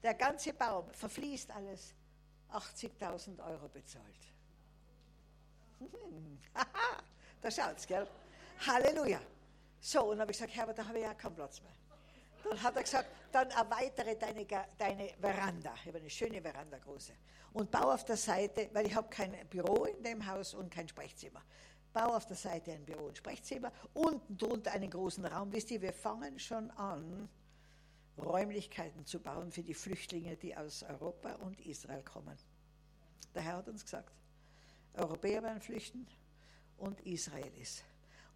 der 0.02 0.14
ganze 0.14 0.52
Baum 0.54 0.92
verfließt 0.92 1.52
alles 1.52 1.94
80.000 2.50 3.46
Euro 3.46 3.68
bezahlt. 3.68 4.04
Hm. 5.78 6.40
da 7.40 7.48
schaut's, 7.48 7.86
gell? 7.86 8.08
Halleluja. 8.66 9.20
So, 9.80 10.02
und 10.02 10.10
dann 10.10 10.22
habe 10.22 10.32
ich 10.32 10.38
gesagt, 10.38 10.56
Herbert, 10.56 10.78
da 10.78 10.84
habe 10.84 10.98
ich 10.98 11.04
ja 11.04 11.14
keinen 11.14 11.36
Platz 11.36 11.62
mehr. 11.62 11.76
Dann 12.44 12.62
hat 12.62 12.76
er 12.76 12.82
gesagt, 12.82 13.08
dann 13.30 13.50
erweitere 13.50 14.16
deine, 14.16 14.46
deine 14.78 15.08
Veranda. 15.20 15.74
Ich 15.74 15.86
habe 15.86 15.98
eine 15.98 16.10
schöne 16.10 16.42
Veranda, 16.42 16.78
große. 16.78 17.12
Und 17.52 17.70
bau 17.70 17.92
auf 17.92 18.04
der 18.04 18.16
Seite, 18.16 18.70
weil 18.72 18.86
ich 18.86 18.94
habe 18.94 19.08
kein 19.08 19.34
Büro 19.48 19.84
in 19.84 20.02
dem 20.02 20.26
Haus 20.26 20.54
und 20.54 20.70
kein 20.70 20.88
Sprechzimmer. 20.88 21.42
Bau 21.92 22.16
auf 22.16 22.26
der 22.26 22.36
Seite 22.36 22.72
ein 22.72 22.84
Büro 22.84 23.06
und 23.06 23.18
Sprechzimmer, 23.18 23.70
unten 23.92 24.36
drunter 24.38 24.72
einen 24.72 24.90
großen 24.90 25.24
Raum. 25.26 25.52
Wisst 25.52 25.70
ihr, 25.70 25.82
wir 25.82 25.92
fangen 25.92 26.38
schon 26.38 26.70
an, 26.72 27.28
Räumlichkeiten 28.18 29.04
zu 29.06 29.20
bauen 29.20 29.52
für 29.52 29.62
die 29.62 29.74
Flüchtlinge, 29.74 30.36
die 30.36 30.56
aus 30.56 30.82
Europa 30.82 31.34
und 31.34 31.60
Israel 31.60 32.02
kommen. 32.02 32.36
Der 33.34 33.42
Herr 33.42 33.56
hat 33.58 33.68
uns 33.68 33.84
gesagt, 33.84 34.12
Europäer 34.94 35.42
werden 35.42 35.60
flüchten 35.60 36.06
und 36.76 37.00
Israelis. 37.00 37.82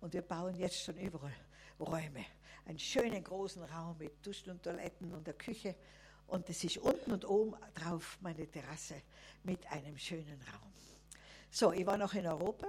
Und 0.00 0.14
wir 0.14 0.22
bauen 0.22 0.54
jetzt 0.54 0.82
schon 0.82 0.96
überall 0.96 1.34
Räume. 1.78 2.24
Einen 2.66 2.78
schönen 2.78 3.24
großen 3.24 3.62
Raum 3.62 3.96
mit 3.98 4.24
Duschen 4.24 4.50
und 4.50 4.62
Toiletten 4.62 5.12
und 5.12 5.26
der 5.26 5.34
Küche. 5.34 5.74
Und 6.26 6.48
es 6.50 6.62
ist 6.64 6.78
unten 6.78 7.12
und 7.12 7.24
oben 7.24 7.54
drauf 7.74 8.18
meine 8.20 8.46
Terrasse 8.50 9.02
mit 9.44 9.64
einem 9.70 9.96
schönen 9.96 10.40
Raum. 10.52 10.72
So, 11.50 11.72
ich 11.72 11.86
war 11.86 11.96
noch 11.96 12.12
in 12.14 12.26
Europa 12.26 12.68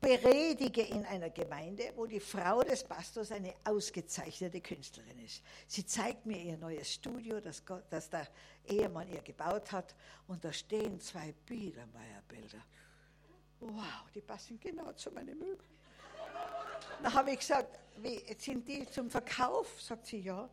predige 0.00 0.82
in 0.82 1.04
einer 1.04 1.30
Gemeinde, 1.30 1.92
wo 1.94 2.06
die 2.06 2.20
Frau 2.20 2.62
des 2.62 2.82
Pastors 2.82 3.32
eine 3.32 3.54
ausgezeichnete 3.64 4.60
Künstlerin 4.60 5.18
ist. 5.18 5.42
Sie 5.66 5.84
zeigt 5.84 6.24
mir 6.24 6.38
ihr 6.38 6.56
neues 6.56 6.94
Studio, 6.94 7.40
das, 7.40 7.64
Gott, 7.64 7.84
das 7.90 8.08
der 8.08 8.26
Ehemann 8.66 9.08
ihr 9.12 9.20
gebaut 9.20 9.70
hat, 9.72 9.94
und 10.26 10.44
da 10.44 10.52
stehen 10.52 11.00
zwei 11.00 11.34
Biedermeierbilder. 11.44 12.64
Wow, 13.60 14.10
die 14.14 14.22
passen 14.22 14.58
genau 14.58 14.92
zu 14.92 15.10
meinen 15.10 15.38
Möbeln. 15.38 15.79
Dann 17.02 17.14
habe 17.14 17.30
ich 17.30 17.38
gesagt, 17.38 17.78
wie, 18.02 18.22
sind 18.38 18.66
die 18.68 18.88
zum 18.90 19.10
Verkauf? 19.10 19.80
Sagt 19.80 20.06
sie, 20.06 20.20
ja. 20.20 20.48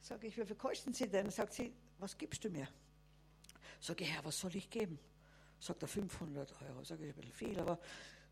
Sage 0.00 0.26
ich, 0.26 0.36
wie 0.36 0.44
viel 0.44 0.56
kosten 0.56 0.92
sie 0.92 1.08
denn? 1.08 1.30
Sagt 1.30 1.54
sie, 1.54 1.72
was 1.98 2.16
gibst 2.16 2.44
du 2.44 2.50
mir? 2.50 2.68
Sage 3.80 4.04
ich, 4.04 4.12
Herr, 4.12 4.24
was 4.24 4.38
soll 4.38 4.54
ich 4.56 4.68
geben? 4.70 4.98
Sagt 5.58 5.82
er, 5.82 5.88
500 5.88 6.50
Euro. 6.62 6.84
Sage 6.84 7.04
ich, 7.04 7.10
ein 7.10 7.14
bisschen 7.14 7.32
viel, 7.32 7.60
aber 7.60 7.78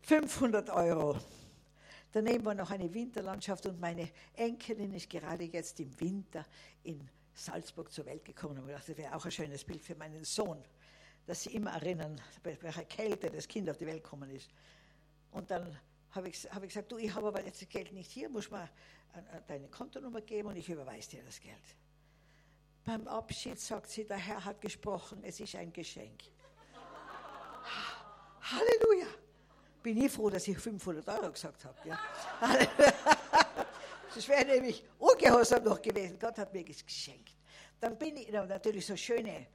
500 0.01 0.69
Euro. 0.71 1.17
Daneben 2.11 2.45
war 2.45 2.53
noch 2.53 2.69
eine 2.69 2.93
Winterlandschaft 2.93 3.65
und 3.65 3.79
meine 3.79 4.09
Enkelin 4.35 4.93
ist 4.93 5.09
gerade 5.09 5.45
jetzt 5.45 5.79
im 5.79 5.99
Winter 5.99 6.45
in 6.83 7.09
Salzburg 7.33 7.91
zur 7.91 8.05
Welt 8.05 8.23
gekommen. 8.25 8.59
Und 8.59 8.69
ich 8.69 8.75
dachte, 8.75 8.91
das 8.91 8.97
wäre 8.97 9.15
auch 9.15 9.25
ein 9.25 9.31
schönes 9.31 9.63
Bild 9.63 9.81
für 9.81 9.95
meinen 9.95 10.23
Sohn, 10.23 10.63
dass 11.25 11.43
sie 11.43 11.55
immer 11.55 11.71
erinnern, 11.71 12.21
bei 12.43 12.55
welcher 12.61 12.85
Kälte 12.85 13.31
das 13.31 13.47
Kind 13.47 13.69
auf 13.69 13.77
die 13.77 13.87
Welt 13.87 14.03
gekommen 14.03 14.29
ist. 14.29 14.49
Und 15.31 15.49
dann 15.49 15.75
habe 16.13 16.29
ich, 16.29 16.43
hab 16.51 16.63
ich 16.63 16.69
gesagt, 16.69 16.91
du, 16.91 16.97
ich 16.97 17.13
habe 17.13 17.27
aber 17.27 17.43
jetzt 17.45 17.61
das 17.61 17.69
Geld 17.69 17.91
nicht 17.91 18.11
hier, 18.11 18.29
muss 18.29 18.49
man 18.49 18.69
deine 19.47 19.67
Kontonummer 19.67 20.21
geben 20.21 20.49
und 20.49 20.55
ich 20.55 20.69
überweise 20.69 21.11
dir 21.11 21.23
das 21.23 21.39
Geld. 21.39 21.75
Beim 22.83 23.07
Abschied 23.07 23.59
sagt 23.59 23.89
sie, 23.89 24.05
der 24.05 24.17
Herr 24.17 24.43
hat 24.43 24.59
gesprochen, 24.59 25.23
es 25.23 25.39
ist 25.39 25.55
ein 25.55 25.71
Geschenk. 25.71 26.23
Halleluja! 28.41 29.07
bin 29.83 30.01
ich 30.01 30.11
froh, 30.11 30.29
dass 30.29 30.47
ich 30.47 30.57
500 30.57 31.07
Euro 31.09 31.31
gesagt 31.31 31.65
habe. 31.65 31.77
Ja. 31.87 31.99
das 34.15 34.27
wäre 34.27 34.45
nämlich 34.45 34.83
ungehorsam 34.97 35.63
noch 35.65 35.81
gewesen. 35.81 36.17
Gott 36.17 36.37
hat 36.37 36.53
mir 36.53 36.63
das 36.63 36.83
geschenkt. 36.83 37.35
Dann 37.79 37.97
bin 37.97 38.15
ich 38.15 38.31
natürlich 38.31 38.85
so 38.85 38.95
schöne 38.95 39.45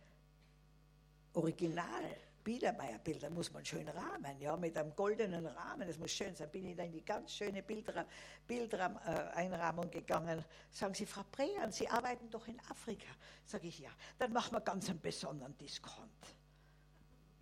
Original. 1.33 2.17
Biedermeier-Bilder 2.49 3.29
muss 3.29 3.53
man 3.53 3.63
schön 3.63 3.87
rahmen, 3.91 4.41
ja, 4.41 4.57
mit 4.57 4.75
einem 4.79 4.97
goldenen 4.97 5.45
Rahmen, 5.45 5.87
das 5.87 5.99
muss 5.99 6.13
schön 6.13 6.35
sein. 6.35 6.51
Bin 6.51 6.65
ich 6.65 6.75
dann 6.75 6.87
in 6.87 6.93
die 6.93 7.05
ganz 7.05 7.35
schöne 7.35 7.63
Bildeinrahmung 7.63 9.85
äh, 9.85 9.91
gegangen. 9.91 10.43
Sagen 10.71 10.95
Sie, 10.95 11.05
Frau 11.05 11.25
Brehan, 11.31 11.71
Sie 11.71 11.87
arbeiten 11.87 12.31
doch 12.31 12.49
in 12.49 12.59
Afrika. 12.71 13.11
Sage 13.45 13.69
ich, 13.69 13.81
ja. 13.81 13.91
Dann 14.17 14.33
machen 14.33 14.55
wir 14.55 14.63
ganz 14.63 14.89
einen 14.89 14.99
besonderen 14.99 15.59
Diskont. 15.59 16.09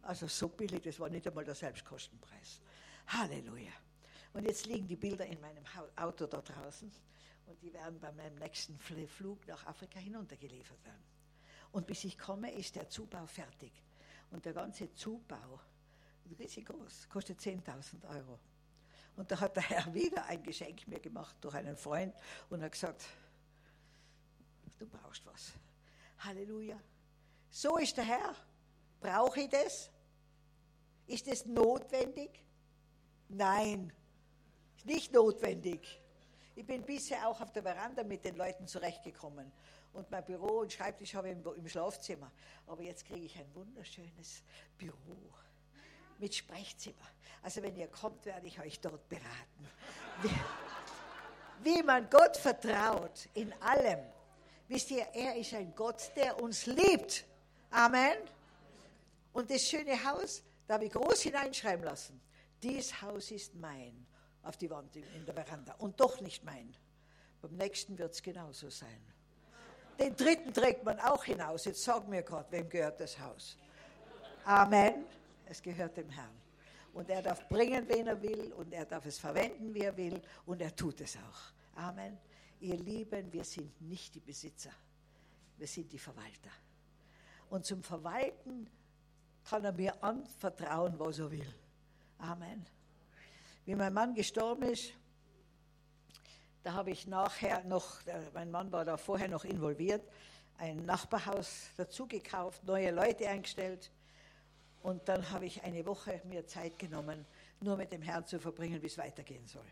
Also 0.03 0.27
so 0.27 0.49
billig, 0.49 0.83
das 0.83 0.99
war 0.99 1.09
nicht 1.09 1.29
einmal 1.29 1.45
der 1.45 1.55
Selbstkostenpreis. 1.55 2.61
Halleluja. 3.07 3.75
Und 4.33 4.43
jetzt 4.43 4.67
liegen 4.67 4.89
die 4.89 4.97
Bilder 4.97 5.27
in 5.27 5.41
meinem 5.41 5.63
Auto 5.95 6.27
da 6.27 6.43
draußen 6.43 6.91
und 7.47 7.63
die 7.63 7.73
werden 7.73 8.01
bei 8.01 8.11
meinem 8.11 8.41
nächsten 8.41 8.77
Flug 8.81 9.47
nach 9.47 9.67
Afrika 9.67 10.01
hinuntergeliefert 10.01 10.85
werden. 10.85 11.05
Und 11.71 11.87
bis 11.87 12.03
ich 12.03 12.19
komme, 12.19 12.51
ist 12.51 12.75
der 12.75 12.89
Zubau 12.89 13.25
fertig. 13.29 13.71
Und 14.31 14.45
der 14.45 14.53
ganze 14.53 14.93
Zubau, 14.95 15.61
riesig 16.39 16.67
groß, 16.67 17.09
kostet 17.09 17.41
10.000 17.41 18.09
Euro. 18.09 18.39
Und 19.17 19.31
da 19.31 19.41
hat 19.41 19.57
der 19.57 19.63
Herr 19.63 19.95
wieder 19.95 20.27
ein 20.27 20.43
Geschenk 20.43 20.87
mir 20.87 21.01
gemacht 21.01 21.37
durch 21.41 21.55
einen 21.55 21.77
Freund 21.77 22.15
und 22.51 22.63
hat 22.63 22.73
gesagt, 22.73 23.07
du 24.79 24.87
brauchst 24.87 25.25
was. 25.27 25.53
Halleluja. 26.19 26.79
So 27.51 27.79
ist 27.79 27.97
der 27.97 28.05
Herr. 28.05 28.35
Brauche 29.01 29.41
ich 29.41 29.49
das? 29.49 29.91
Ist 31.07 31.29
es 31.29 31.47
notwendig? 31.47 32.45
Nein, 33.29 33.93
ist 34.77 34.87
nicht 34.87 35.13
notwendig. 35.13 36.01
Ich 36.55 36.67
bin 36.67 36.83
bisher 36.85 37.29
auch 37.29 37.41
auf 37.41 37.53
der 37.53 37.63
Veranda 37.63 38.03
mit 38.03 38.25
den 38.25 38.37
Leuten 38.37 38.67
zurechtgekommen. 38.67 39.53
Und 39.97 40.11
mein 40.11 40.23
Büro 40.27 40.61
und 40.61 40.71
Schreibtisch 40.71 41.15
habe 41.15 41.31
ich 41.31 41.37
im, 41.37 41.55
im 41.57 41.69
Schlafzimmer. 41.69 42.31
Aber 42.67 42.83
jetzt 42.83 43.07
kriege 43.07 43.25
ich 43.25 43.35
ein 43.39 43.55
wunderschönes 43.55 44.43
Büro 44.77 45.17
mit 46.19 46.35
Sprechzimmer. 46.35 47.09
Also 47.43 47.63
wenn 47.63 47.75
ihr 47.77 47.89
kommt, 47.89 48.27
werde 48.27 48.47
ich 48.47 48.61
euch 48.61 48.79
dort 48.79 49.09
beraten. 49.09 49.71
Wie, 50.21 50.31
wie 51.63 51.83
man 51.83 52.11
Gott 52.11 52.37
vertraut 52.37 53.27
in 53.33 53.55
allem. 53.63 54.01
Wisst 54.69 54.91
ihr, 54.91 55.07
er 55.15 55.35
ist 55.37 55.55
ein 55.55 55.75
Gott, 55.75 56.13
der 56.15 56.43
uns 56.43 56.67
liebt. 56.67 57.25
Amen. 57.71 58.19
Und 59.33 59.51
das 59.51 59.63
schöne 59.63 60.05
Haus, 60.05 60.43
da 60.67 60.75
habe 60.75 60.85
ich 60.85 60.93
groß 60.93 61.23
hineinschreiben 61.23 61.87
lassen. 61.87 62.21
Dies 62.63 63.01
Haus 63.01 63.31
ist 63.31 63.55
mein, 63.55 64.07
auf 64.43 64.59
die 64.59 64.69
Wand 64.69 64.95
in 64.95 65.25
der 65.25 65.35
Veranda. 65.35 65.75
Und 65.79 65.99
doch 65.99 66.21
nicht 66.21 66.45
mein. 66.45 66.77
Beim 67.41 67.57
nächsten 67.57 67.97
wird 67.97 68.13
es 68.13 68.23
genauso 68.23 68.69
sein. 68.69 69.16
Den 69.99 70.15
dritten 70.15 70.53
trägt 70.53 70.85
man 70.85 71.01
auch 71.01 71.25
hinaus. 71.25 71.65
Jetzt 71.65 71.83
sag 71.83 72.07
mir 72.07 72.23
Gott, 72.23 72.47
wem 72.51 72.69
gehört 72.69 73.01
das 73.01 73.19
Haus? 73.19 73.57
Amen. 74.45 75.05
Es 75.47 75.63
gehört 75.63 75.97
dem 75.97 76.11
Herrn. 76.11 76.37
Und 76.93 77.11
er 77.11 77.23
darf 77.23 77.49
bringen, 77.49 77.87
wen 77.89 78.07
er 78.07 78.21
will, 78.21 78.53
und 78.55 78.73
er 78.73 78.85
darf 78.85 79.05
es 79.07 79.19
verwenden, 79.19 79.75
wie 79.75 79.83
er 79.83 79.97
will, 79.97 80.21
und 80.47 80.61
er 80.63 80.75
tut 80.75 81.01
es 81.01 81.17
auch. 81.17 81.81
Amen. 81.81 82.19
Ihr 82.61 82.77
Lieben, 82.77 83.33
wir 83.33 83.45
sind 83.45 83.81
nicht 83.83 84.15
die 84.15 84.21
Besitzer, 84.21 84.71
wir 85.59 85.67
sind 85.67 85.93
die 85.93 85.99
Verwalter. 85.99 86.51
Und 87.51 87.67
zum 87.67 87.83
Verwalten 87.83 88.69
kann 89.45 89.65
er 89.65 89.73
mir 89.73 90.03
anvertrauen, 90.03 90.99
was 90.99 91.19
er 91.19 91.31
will. 91.31 91.55
Amen. 92.19 92.67
Wie 93.67 93.75
mein 93.75 93.93
Mann 93.93 94.15
gestorben 94.15 94.63
ist, 94.63 94.93
da 96.67 96.73
habe 96.73 96.91
ich 96.91 97.07
nachher 97.07 97.63
noch, 97.63 98.01
mein 98.35 98.51
Mann 98.51 98.73
war 98.73 98.85
da 98.85 98.97
vorher 98.97 99.29
noch 99.29 99.45
involviert, 99.45 100.03
ein 100.59 100.85
Nachbarhaus 100.85 101.69
dazu 101.77 102.09
gekauft, 102.09 102.65
neue 102.65 102.91
Leute 102.91 103.29
eingestellt. 103.29 103.93
Und 104.83 105.09
dann 105.09 105.31
habe 105.31 105.47
ich 105.47 105.63
eine 105.63 105.87
Woche 105.87 106.21
mir 106.25 106.45
Zeit 106.49 106.77
genommen, 106.77 107.25
nur 107.61 107.77
mit 107.77 107.93
dem 107.93 108.03
Herrn 108.03 108.27
zu 108.27 108.41
verbringen, 108.41 108.83
wie 108.83 108.89
es 108.89 108.99
weitergehen 108.99 109.47
soll. 109.47 109.67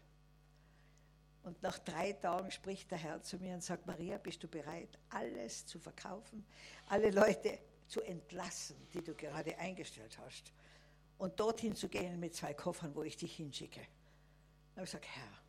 Und 1.43 1.61
nach 1.65 1.81
drei 1.81 2.13
Tagen 2.13 2.53
spricht 2.53 2.93
der 2.93 2.99
Herr 2.99 3.21
zu 3.23 3.39
mir 3.39 3.55
und 3.55 3.65
sagt, 3.65 3.89
Maria, 3.89 4.19
bist 4.19 4.45
du 4.45 4.47
bereit, 4.47 4.97
alles 5.11 5.67
zu 5.67 5.81
verkaufen, 5.81 6.47
alle 6.87 7.11
Leute 7.11 7.59
zu 7.89 8.03
entlassen, 8.03 8.77
die 8.95 9.03
du 9.03 9.17
gerade 9.17 9.59
eingestellt 9.59 10.17
hast, 10.25 10.53
und 11.19 11.41
dorthin 11.41 11.75
zu 11.75 11.89
gehen 11.89 12.21
mit 12.21 12.37
zwei 12.37 12.55
Koffern, 12.55 12.95
wo 12.95 13.03
ich 13.03 13.17
dich 13.17 13.35
hinschicke? 13.35 13.81
Habe 14.77 14.85
ich 14.85 14.93
gesagt, 14.93 15.07
Herr, 15.07 15.44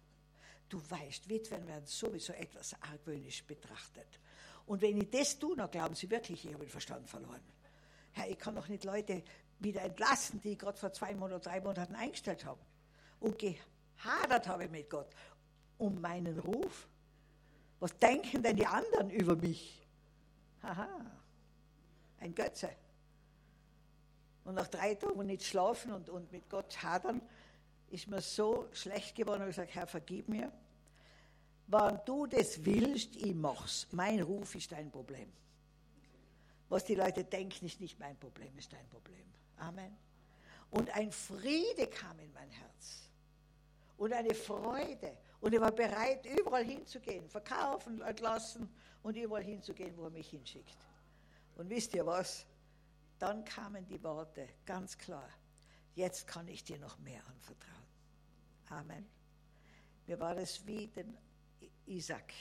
du 0.76 0.92
weißt, 0.92 1.30
Witwen 1.30 1.66
werden 1.68 1.86
sowieso 1.86 2.34
etwas 2.34 2.76
argwöhnisch 2.82 3.46
betrachtet. 3.46 4.20
Und 4.66 4.82
wenn 4.82 4.98
ich 4.98 5.10
das 5.10 5.40
tue, 5.40 5.56
dann 5.56 5.72
glauben 5.72 5.96
sie 5.96 6.10
wirklich, 6.10 6.46
ich 6.46 6.54
habe 6.54 6.66
den 6.66 6.70
Verstand 6.72 7.10
verloren. 7.10 7.42
Herr, 8.12 8.30
ich 8.30 8.38
kann 8.38 8.56
doch 8.56 8.68
nicht 8.68 8.84
Leute 8.84 9.24
wieder 9.60 9.82
entlassen, 9.84 10.42
die 10.42 10.52
ich 10.52 10.60
gerade 10.60 10.78
vor 10.78 10.92
zwei 10.92 11.16
Monaten, 11.16 11.44
drei 11.44 11.62
Monaten 11.62 11.96
eingestellt 11.96 12.44
habe. 12.44 12.60
Und 13.22 13.40
gehadert 13.40 14.48
habe 14.48 14.68
mit 14.68 14.90
Gott 14.90 15.08
um 15.78 16.02
meinen 16.02 16.40
Ruf? 16.40 16.88
Was 17.80 17.98
denken 17.98 18.44
denn 18.44 18.58
die 18.58 18.66
anderen 18.66 19.10
über 19.10 19.36
mich? 19.36 19.82
Haha, 20.62 20.90
ein 22.20 22.36
Götze. 22.36 22.70
Und 24.44 24.56
nach 24.56 24.68
drei 24.68 24.96
Tagen 24.96 25.26
nicht 25.26 25.46
schlafen 25.46 25.94
und, 25.94 26.10
und 26.10 26.32
mit 26.32 26.50
Gott 26.50 26.84
hadern, 26.84 27.22
ist 27.90 28.08
mir 28.08 28.22
so 28.22 28.68
schlecht 28.74 29.16
geworden, 29.16 29.44
ich 29.44 29.56
gesagt, 29.56 29.74
Herr, 29.74 29.88
vergib 29.88 30.28
mir. 30.28 30.52
Wann 31.68 32.00
du 32.06 32.28
das 32.28 32.64
willst, 32.64 33.16
ich 33.16 33.34
mach's. 33.34 33.88
Mein 33.92 34.22
Ruf 34.22 34.56
ist 34.56 34.72
dein 34.72 34.92
Problem. 34.92 35.32
Was 36.70 36.86
die 36.86 36.96
Leute 36.96 37.24
denken, 37.24 37.66
ist 37.66 37.80
nicht 37.80 38.00
mein 38.00 38.18
Problem, 38.18 38.56
ist 38.58 38.72
dein 38.74 38.88
Problem. 38.90 39.26
Amen. 39.58 39.96
Und 40.72 40.90
ein 40.96 41.12
Friede 41.12 41.88
kam 41.88 42.20
in 42.20 42.32
mein 42.34 42.50
Herz. 42.50 43.10
Und 43.98 44.14
eine 44.14 44.34
Freude. 44.34 45.18
Und 45.42 45.54
ich 45.54 45.62
war 45.62 45.72
bereit, 45.72 46.26
überall 46.26 46.66
hinzugehen, 46.66 47.30
verkaufen, 47.30 48.02
entlassen 48.02 48.70
und 49.04 49.16
überall 49.16 49.44
hinzugehen, 49.44 49.96
wo 49.98 50.06
er 50.06 50.10
mich 50.10 50.30
hinschickt. 50.30 50.78
Und 51.56 51.70
wisst 51.70 51.94
ihr 51.94 52.06
was? 52.06 52.46
Dann 53.20 53.46
kamen 53.46 53.86
die 53.88 54.02
Worte, 54.04 54.48
ganz 54.66 54.98
klar, 54.98 55.30
jetzt 55.94 56.28
kann 56.28 56.48
ich 56.48 56.64
dir 56.64 56.78
noch 56.80 56.98
mehr 57.00 57.26
anvertrauen. 57.28 57.76
Amen. 58.70 59.08
Mir 60.08 60.20
war 60.20 60.36
es 60.38 60.66
wie 60.66 60.88
den 60.88 61.18
Isaac. 61.88 62.34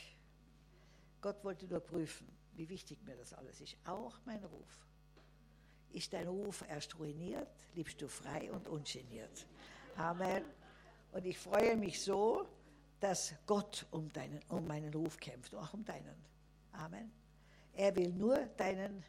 Gott 1.21 1.43
wollte 1.45 1.67
nur 1.67 1.81
prüfen, 1.81 2.29
wie 2.53 2.69
wichtig 2.69 3.03
mir 3.05 3.17
das 3.17 3.33
alles 3.33 3.61
ist. 3.61 3.77
Auch 3.87 4.19
mein 4.25 4.45
Ruf. 4.45 4.87
Ist 5.91 6.13
dein 6.13 6.29
Ruf 6.29 6.65
erst 6.69 6.99
ruiniert, 6.99 7.49
liebst 7.75 8.01
du 8.03 8.09
frei 8.09 8.51
und 8.53 8.69
ungeniert. 8.69 9.47
Amen. 9.97 10.45
Und 11.13 11.25
ich 11.25 11.39
freue 11.39 11.77
mich 11.77 12.03
so, 12.03 12.49
dass 13.01 13.35
Gott 13.47 13.87
um, 13.91 14.13
deinen, 14.13 14.41
um 14.49 14.67
meinen 14.67 14.93
Ruf 14.93 15.19
kämpft, 15.19 15.55
auch 15.55 15.73
um 15.73 15.85
deinen. 15.85 16.17
Amen. 16.73 17.13
Er 17.73 17.95
will 17.95 18.13
nur 18.13 18.39
deinen 18.57 19.05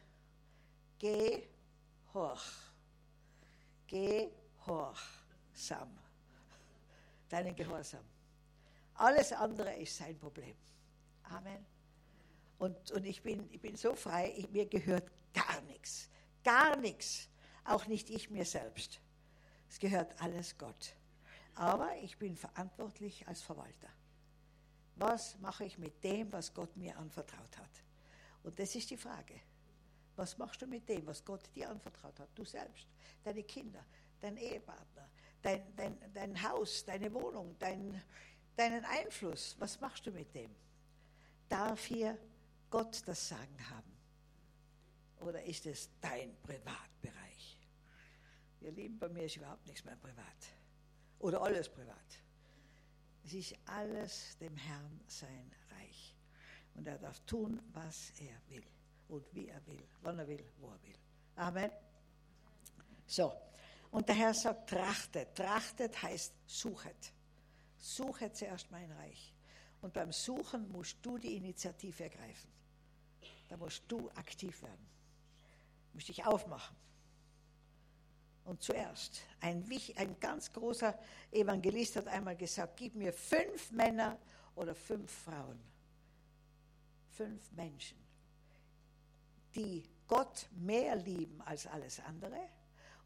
Gehorch. 0.98 2.44
Gehorsam. 3.86 4.98
Deinen 7.28 7.54
Gehorsam. 7.54 8.04
Alles 8.98 9.32
andere 9.32 9.74
ist 9.76 9.96
sein 9.96 10.18
Problem. 10.18 10.56
Amen. 11.24 11.64
Und, 12.58 12.90
und 12.92 13.04
ich, 13.04 13.22
bin, 13.22 13.48
ich 13.50 13.60
bin 13.60 13.76
so 13.76 13.94
frei, 13.94 14.32
ich, 14.36 14.50
mir 14.50 14.66
gehört 14.66 15.10
gar 15.34 15.60
nichts. 15.62 16.08
Gar 16.42 16.76
nichts. 16.76 17.28
Auch 17.64 17.86
nicht 17.86 18.08
ich 18.10 18.30
mir 18.30 18.44
selbst. 18.44 19.00
Es 19.68 19.78
gehört 19.78 20.20
alles 20.22 20.56
Gott. 20.56 20.94
Aber 21.54 21.96
ich 21.96 22.16
bin 22.18 22.36
verantwortlich 22.36 23.26
als 23.26 23.42
Verwalter. 23.42 23.88
Was 24.96 25.38
mache 25.40 25.64
ich 25.64 25.76
mit 25.78 26.02
dem, 26.02 26.32
was 26.32 26.54
Gott 26.54 26.74
mir 26.76 26.96
anvertraut 26.96 27.58
hat? 27.58 27.82
Und 28.42 28.58
das 28.58 28.74
ist 28.74 28.90
die 28.90 28.96
Frage. 28.96 29.34
Was 30.14 30.38
machst 30.38 30.62
du 30.62 30.66
mit 30.66 30.88
dem, 30.88 31.06
was 31.06 31.22
Gott 31.24 31.42
dir 31.54 31.68
anvertraut 31.68 32.18
hat? 32.18 32.28
Du 32.34 32.44
selbst, 32.44 32.86
deine 33.22 33.42
Kinder, 33.42 33.84
dein 34.20 34.38
Ehepartner, 34.38 35.10
dein, 35.42 35.76
dein, 35.76 35.98
dein 36.14 36.42
Haus, 36.42 36.84
deine 36.84 37.12
Wohnung, 37.12 37.56
dein, 37.58 38.02
deinen 38.56 38.84
Einfluss. 38.84 39.56
Was 39.58 39.80
machst 39.80 40.06
du 40.06 40.10
mit 40.10 40.34
dem? 40.34 40.54
Darf 41.48 41.84
hier 41.84 42.18
Gott 42.70 43.02
das 43.06 43.28
Sagen 43.28 43.70
haben? 43.70 43.92
Oder 45.20 45.42
ist 45.44 45.66
es 45.66 45.88
dein 46.00 46.36
Privatbereich? 46.42 47.58
Ihr 48.60 48.72
Lieben, 48.72 48.98
bei 48.98 49.08
mir 49.08 49.24
ist 49.24 49.36
überhaupt 49.36 49.66
nichts 49.66 49.84
mehr 49.84 49.96
privat 49.96 50.24
oder 51.18 51.40
alles 51.42 51.68
privat. 51.68 51.96
Es 53.24 53.32
ist 53.34 53.54
alles 53.66 54.36
dem 54.38 54.56
Herrn 54.56 55.00
sein 55.06 55.52
Reich. 55.70 56.14
Und 56.74 56.86
er 56.86 56.98
darf 56.98 57.20
tun, 57.20 57.60
was 57.72 58.12
er 58.20 58.40
will 58.48 58.64
und 59.08 59.34
wie 59.34 59.48
er 59.48 59.64
will, 59.66 59.82
wann 60.02 60.18
er 60.18 60.28
will, 60.28 60.44
wo 60.58 60.70
er 60.70 60.82
will. 60.82 60.98
Amen. 61.36 61.70
So, 63.06 63.32
und 63.90 64.08
der 64.08 64.16
Herr 64.16 64.34
sagt, 64.34 64.70
trachtet. 64.70 65.34
Trachtet 65.34 66.02
heißt 66.02 66.34
suchet. 66.46 67.12
Suche 67.94 68.32
zuerst 68.32 68.70
mein 68.70 68.90
Reich. 68.92 69.32
Und 69.80 69.92
beim 69.92 70.12
Suchen 70.12 70.70
musst 70.72 70.98
du 71.02 71.18
die 71.18 71.36
Initiative 71.36 72.04
ergreifen. 72.04 72.50
Da 73.48 73.56
musst 73.56 73.84
du 73.88 74.10
aktiv 74.10 74.60
werden. 74.62 74.86
Du 75.90 75.96
musst 75.96 76.08
dich 76.08 76.24
aufmachen. 76.24 76.76
Und 78.44 78.62
zuerst, 78.62 79.22
ein, 79.40 79.68
ein 79.96 80.20
ganz 80.20 80.52
großer 80.52 80.98
Evangelist 81.32 81.96
hat 81.96 82.06
einmal 82.08 82.36
gesagt, 82.36 82.76
gib 82.76 82.94
mir 82.94 83.12
fünf 83.12 83.72
Männer 83.72 84.18
oder 84.54 84.74
fünf 84.74 85.10
Frauen, 85.10 85.60
fünf 87.10 87.50
Menschen, 87.52 87.98
die 89.54 89.88
Gott 90.06 90.48
mehr 90.52 90.94
lieben 90.94 91.40
als 91.42 91.66
alles 91.66 91.98
andere 92.00 92.48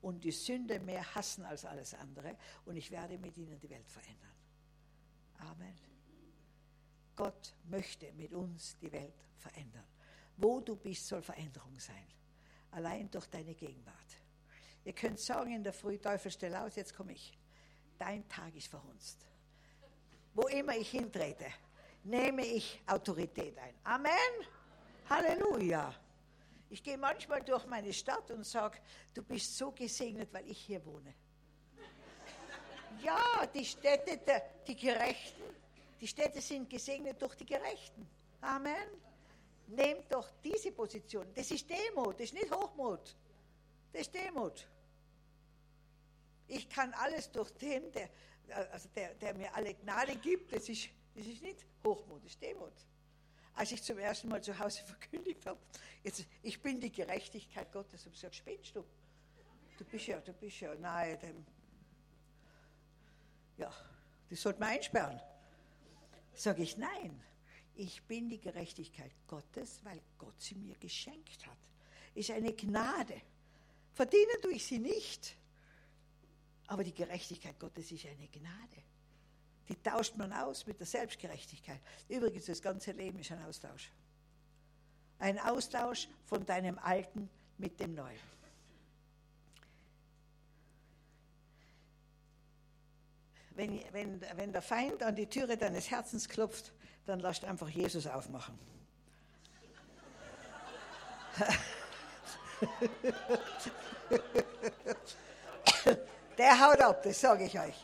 und 0.02 0.24
die 0.24 0.32
Sünde 0.32 0.78
mehr 0.80 1.14
hassen 1.14 1.44
als 1.46 1.64
alles 1.64 1.94
andere 1.94 2.36
und 2.66 2.76
ich 2.76 2.90
werde 2.90 3.18
mit 3.18 3.36
ihnen 3.38 3.58
die 3.58 3.70
Welt 3.70 3.88
verändern. 3.88 4.39
Amen. 5.40 5.78
Gott 7.16 7.54
möchte 7.64 8.12
mit 8.12 8.32
uns 8.32 8.76
die 8.78 8.90
Welt 8.92 9.24
verändern. 9.36 9.84
Wo 10.36 10.60
du 10.60 10.76
bist, 10.76 11.06
soll 11.06 11.22
Veränderung 11.22 11.78
sein. 11.78 12.06
Allein 12.70 13.10
durch 13.10 13.26
deine 13.26 13.54
Gegenwart. 13.54 13.96
Ihr 14.84 14.94
könnt 14.94 15.18
sagen 15.18 15.52
in 15.52 15.62
der 15.62 15.72
Früh, 15.72 15.98
Teufel, 15.98 16.30
stell 16.30 16.54
aus, 16.54 16.76
jetzt 16.76 16.94
komme 16.94 17.12
ich. 17.12 17.36
Dein 17.98 18.26
Tag 18.28 18.54
ist 18.56 18.68
verhunzt. 18.68 19.26
Wo 20.32 20.46
immer 20.48 20.76
ich 20.76 20.90
hintrete, 20.90 21.46
nehme 22.04 22.46
ich 22.46 22.80
Autorität 22.86 23.58
ein. 23.58 23.74
Amen. 23.84 24.46
Halleluja. 25.10 25.94
Ich 26.70 26.82
gehe 26.82 26.96
manchmal 26.96 27.42
durch 27.42 27.66
meine 27.66 27.92
Stadt 27.92 28.30
und 28.30 28.46
sage, 28.46 28.78
du 29.12 29.22
bist 29.22 29.58
so 29.58 29.72
gesegnet, 29.72 30.32
weil 30.32 30.48
ich 30.48 30.58
hier 30.58 30.84
wohne. 30.86 31.14
Ja, 33.02 33.46
die 33.46 33.64
Städte, 33.64 34.42
die 34.66 34.76
Gerechten, 34.76 35.42
Die 36.00 36.06
Städte 36.06 36.40
sind 36.40 36.68
gesegnet 36.70 37.20
durch 37.20 37.34
die 37.34 37.44
Gerechten. 37.44 38.08
Amen. 38.40 38.88
Nehmt 39.66 40.10
doch 40.10 40.30
diese 40.42 40.72
Position. 40.72 41.26
Das 41.34 41.50
ist 41.50 41.68
Demut, 41.68 42.14
das 42.14 42.26
ist 42.26 42.34
nicht 42.34 42.50
Hochmut. 42.50 43.14
Das 43.92 44.02
ist 44.02 44.14
Demut. 44.14 44.66
Ich 46.48 46.68
kann 46.68 46.92
alles 46.94 47.30
durch 47.30 47.50
den, 47.52 47.92
der, 47.92 48.08
also 48.72 48.88
der, 48.96 49.14
der 49.14 49.34
mir 49.34 49.54
alle 49.54 49.74
Gnade 49.74 50.16
gibt. 50.16 50.52
Das 50.52 50.68
ist, 50.68 50.88
das 51.14 51.26
ist 51.26 51.42
nicht 51.42 51.66
Hochmut, 51.84 52.24
das 52.24 52.32
ist 52.32 52.42
Demut. 52.42 52.72
Als 53.54 53.72
ich 53.72 53.82
zum 53.82 53.98
ersten 53.98 54.28
Mal 54.28 54.42
zu 54.42 54.58
Hause 54.58 54.82
verkündigt 54.86 55.44
habe, 55.44 55.60
jetzt, 56.02 56.24
ich 56.42 56.60
bin 56.62 56.80
die 56.80 56.90
Gerechtigkeit 56.90 57.70
Gottes, 57.72 58.00
habe 58.00 58.14
ich 58.14 58.20
gesagt, 58.20 58.36
spinnst 58.36 58.74
du? 58.74 58.84
Du 59.76 59.84
bist 59.84 60.06
ja, 60.06 60.18
du 60.20 60.32
bist 60.32 60.60
ja 60.60 60.74
nahe 60.74 61.18
dem. 61.18 61.44
Ja, 63.60 63.70
das 64.30 64.40
sollte 64.40 64.58
man 64.58 64.70
einsperren. 64.70 65.20
Sage 66.32 66.62
ich, 66.62 66.78
nein, 66.78 67.22
ich 67.74 68.02
bin 68.04 68.30
die 68.30 68.40
Gerechtigkeit 68.40 69.12
Gottes, 69.26 69.80
weil 69.84 70.00
Gott 70.16 70.40
sie 70.40 70.54
mir 70.54 70.76
geschenkt 70.76 71.46
hat. 71.46 71.58
Ist 72.14 72.30
eine 72.30 72.54
Gnade. 72.54 73.20
Verdienen 73.92 74.40
tue 74.40 74.54
ich 74.54 74.64
sie 74.64 74.78
nicht. 74.78 75.36
Aber 76.68 76.84
die 76.84 76.94
Gerechtigkeit 76.94 77.58
Gottes 77.58 77.92
ist 77.92 78.06
eine 78.06 78.28
Gnade. 78.28 78.82
Die 79.68 79.76
tauscht 79.76 80.16
man 80.16 80.32
aus 80.32 80.66
mit 80.66 80.78
der 80.78 80.86
Selbstgerechtigkeit. 80.86 81.80
Übrigens, 82.08 82.46
das 82.46 82.62
ganze 82.62 82.92
Leben 82.92 83.18
ist 83.18 83.30
ein 83.30 83.44
Austausch. 83.44 83.90
Ein 85.18 85.38
Austausch 85.38 86.08
von 86.24 86.46
deinem 86.46 86.78
Alten 86.78 87.28
mit 87.58 87.78
dem 87.78 87.94
Neuen. 87.94 88.18
Wenn, 93.50 93.80
wenn, 93.92 94.20
wenn 94.36 94.52
der 94.52 94.62
Feind 94.62 95.02
an 95.02 95.14
die 95.14 95.26
Türe 95.26 95.56
deines 95.56 95.90
Herzens 95.90 96.28
klopft, 96.28 96.72
dann 97.06 97.20
lasst 97.20 97.44
einfach 97.44 97.68
Jesus 97.68 98.06
aufmachen. 98.06 98.58
Der 106.38 106.60
haut 106.60 106.80
ab, 106.80 107.02
das 107.02 107.20
sage 107.20 107.44
ich 107.44 107.58
euch. 107.58 107.74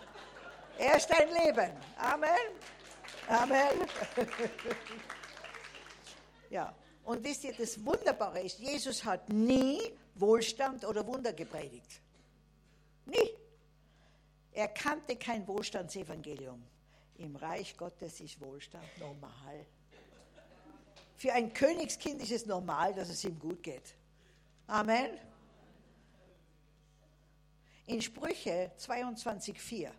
Er 0.78 0.96
ist 0.96 1.08
dein 1.10 1.28
Leben. 1.28 1.72
Amen. 1.96 2.30
Amen. 3.28 3.88
Ja, 6.50 6.74
und 7.04 7.24
wisst 7.24 7.44
ihr, 7.44 7.54
das 7.54 7.84
Wunderbare 7.84 8.40
ist, 8.40 8.58
Jesus 8.58 9.04
hat 9.04 9.28
nie 9.28 9.80
Wohlstand 10.14 10.84
oder 10.84 11.06
Wunder 11.06 11.32
gepredigt. 11.32 12.00
Nie. 13.06 13.30
Er 14.56 14.68
kannte 14.68 15.16
kein 15.16 15.46
Wohlstandsevangelium. 15.46 16.62
Im 17.18 17.36
Reich 17.36 17.76
Gottes 17.76 18.20
ist 18.20 18.40
Wohlstand 18.40 18.86
normal. 18.98 19.66
Für 21.14 21.34
ein 21.34 21.52
Königskind 21.52 22.22
ist 22.22 22.32
es 22.32 22.46
normal, 22.46 22.94
dass 22.94 23.10
es 23.10 23.22
ihm 23.24 23.38
gut 23.38 23.62
geht. 23.62 23.94
Amen. 24.66 25.10
In 27.84 28.00
Sprüche 28.00 28.72
22,4 28.78 29.90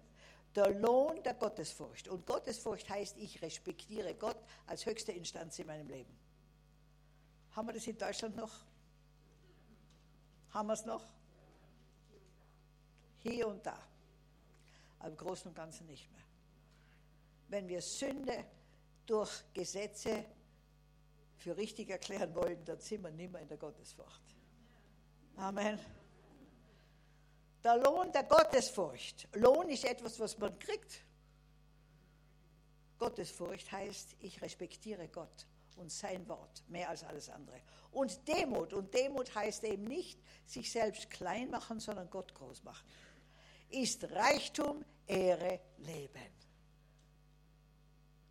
der 0.55 0.71
Lohn 0.71 1.21
der 1.21 1.35
Gottesfurcht. 1.35 2.07
Und 2.07 2.25
Gottesfurcht 2.25 2.89
heißt, 2.89 3.15
ich 3.19 3.39
respektiere 3.43 4.15
Gott 4.15 4.37
als 4.65 4.87
höchste 4.87 5.11
Instanz 5.11 5.59
in 5.59 5.67
meinem 5.67 5.87
Leben. 5.87 6.17
Haben 7.51 7.67
wir 7.67 7.73
das 7.73 7.85
in 7.85 7.95
Deutschland 7.99 8.35
noch? 8.35 8.51
Haben 10.49 10.67
wir 10.67 10.73
es 10.73 10.83
noch? 10.83 11.03
Hier 13.19 13.47
und 13.47 13.63
da. 13.63 13.77
Aber 14.99 15.09
im 15.09 15.17
Großen 15.17 15.49
und 15.49 15.55
Ganzen 15.55 15.85
nicht 15.87 16.11
mehr. 16.11 16.23
Wenn 17.49 17.67
wir 17.67 17.81
Sünde 17.81 18.45
durch 19.05 19.43
Gesetze 19.53 20.25
für 21.37 21.55
richtig 21.55 21.89
erklären 21.89 22.33
wollen, 22.35 22.63
dann 22.65 22.79
sind 22.79 23.03
wir 23.03 23.11
nicht 23.11 23.31
mehr 23.31 23.41
in 23.41 23.47
der 23.47 23.57
Gottesfurcht. 23.57 24.35
Amen. 25.37 25.79
Der 27.63 27.77
Lohn 27.77 28.11
der 28.11 28.23
Gottesfurcht. 28.23 29.27
Lohn 29.35 29.69
ist 29.69 29.85
etwas, 29.85 30.19
was 30.19 30.37
man 30.37 30.57
kriegt. 30.57 31.03
Gottesfurcht 32.97 33.71
heißt, 33.71 34.15
ich 34.19 34.41
respektiere 34.41 35.07
Gott 35.07 35.45
und 35.75 35.91
sein 35.91 36.27
Wort 36.27 36.63
mehr 36.67 36.89
als 36.89 37.03
alles 37.03 37.29
andere. 37.29 37.61
Und 37.91 38.27
Demut. 38.27 38.73
Und 38.73 38.93
Demut 38.93 39.33
heißt 39.35 39.63
eben 39.63 39.83
nicht, 39.83 40.19
sich 40.45 40.71
selbst 40.71 41.09
klein 41.09 41.49
machen, 41.49 41.79
sondern 41.79 42.09
Gott 42.09 42.33
groß 42.33 42.63
machen. 42.63 42.85
Ist 43.69 44.03
Reichtum, 44.11 44.83
Ehre, 45.05 45.59
Leben. 45.79 46.27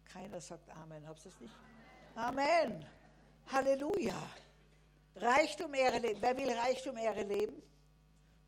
Keiner 0.05 0.41
sagt 0.41 0.69
Amen, 0.71 1.07
habt 1.07 1.25
ihr 1.25 1.31
es 1.31 1.41
nicht? 1.41 1.55
Amen. 2.15 2.87
Halleluja. 3.53 4.31
Reichtum, 5.17 5.75
Ehre, 5.75 5.99
Leben. 5.99 6.21
Wer 6.21 6.37
will 6.37 6.51
Reichtum, 6.51 6.97
Ehre, 6.97 7.23
Leben? 7.23 7.63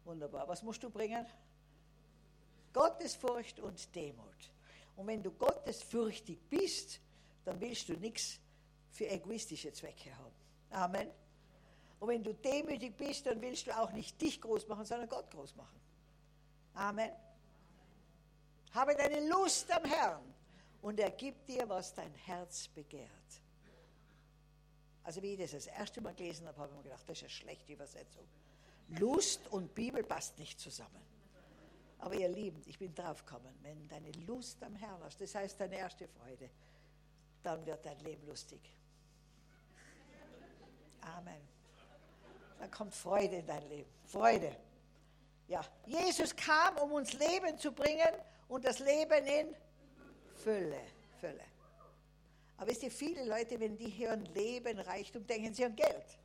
Wunderbar. 0.05 0.49
Was 0.49 0.63
musst 0.63 0.83
du 0.83 0.91
bringen? 0.91 1.27
Gottesfurcht 2.73 3.61
und 3.61 3.95
Demut. 3.95 4.53
Und 4.97 5.07
wenn 5.07 5.23
du 5.23 5.31
gottesfürchtig 5.31 6.39
bist, 6.49 7.01
dann 7.45 7.61
willst 7.61 7.89
du 7.89 7.95
nichts 7.95 8.41
für 8.91 9.09
egoistische 9.09 9.73
Zwecke 9.73 10.17
haben. 10.17 10.35
Amen. 10.71 11.11
Und 12.01 12.09
wenn 12.09 12.23
du 12.23 12.33
demütig 12.35 12.97
bist, 12.97 13.27
dann 13.27 13.41
willst 13.41 13.67
du 13.67 13.79
auch 13.79 13.93
nicht 13.93 14.21
dich 14.21 14.41
groß 14.41 14.69
machen, 14.69 14.85
sondern 14.85 15.09
Gott 15.09 15.31
groß 15.31 15.57
machen. 15.57 15.81
Amen. 16.79 17.11
Habe 18.73 18.95
deine 18.95 19.29
Lust 19.29 19.69
am 19.73 19.85
Herrn 19.85 20.23
und 20.81 21.01
er 21.01 21.11
gibt 21.11 21.49
dir, 21.49 21.69
was 21.69 21.93
dein 21.93 22.15
Herz 22.15 22.69
begehrt. 22.69 23.11
Also 25.03 25.21
wie 25.21 25.33
ich 25.33 25.41
das 25.41 25.51
das 25.51 25.67
erste 25.67 26.01
Mal 26.01 26.15
gelesen 26.15 26.47
habe, 26.47 26.57
habe 26.61 26.71
ich 26.71 26.77
mir 26.77 26.83
gedacht, 26.85 27.03
das 27.09 27.17
ist 27.17 27.23
eine 27.25 27.31
schlechte 27.31 27.73
Übersetzung. 27.73 28.25
Lust 29.01 29.49
und 29.49 29.75
Bibel 29.75 30.05
passt 30.05 30.39
nicht 30.39 30.61
zusammen. 30.61 31.03
Aber 31.99 32.15
ihr 32.15 32.29
Lieben, 32.29 32.63
ich 32.67 32.79
bin 32.79 32.95
draufgekommen, 32.95 33.53
wenn 33.63 33.89
deine 33.89 34.13
Lust 34.27 34.63
am 34.63 34.77
Herrn 34.77 35.03
hast, 35.03 35.21
das 35.21 35.35
heißt 35.35 35.59
deine 35.59 35.77
erste 35.77 36.07
Freude, 36.07 36.49
dann 37.43 37.67
wird 37.67 37.85
dein 37.85 37.99
Leben 38.01 38.25
lustig. 38.25 38.61
Amen. 41.01 41.41
Dann 42.61 42.71
kommt 42.71 42.95
Freude 42.95 43.37
in 43.37 43.47
dein 43.47 43.69
Leben. 43.69 43.91
Freude. 44.05 44.55
Ja, 45.49 45.65
Jesus 45.87 46.37
kam, 46.37 46.77
um 46.77 46.93
uns 46.93 47.15
Leben 47.15 47.59
zu 47.59 47.73
bringen 47.73 48.13
und 48.49 48.65
das 48.65 48.79
Leben 48.79 49.27
in 49.27 49.55
Fülle. 50.35 50.81
Fülle. 51.21 51.45
Aber 52.59 52.71
wisst 52.71 52.83
ihr, 52.83 52.91
viele 52.91 53.25
Leute, 53.25 53.59
wenn 53.59 53.77
die 53.77 53.91
hören 53.91 54.25
Leben, 54.35 54.79
Reichtum, 54.79 55.27
denken 55.27 55.55
sie 55.55 55.65
an 55.65 55.75
Geld. 55.75 56.19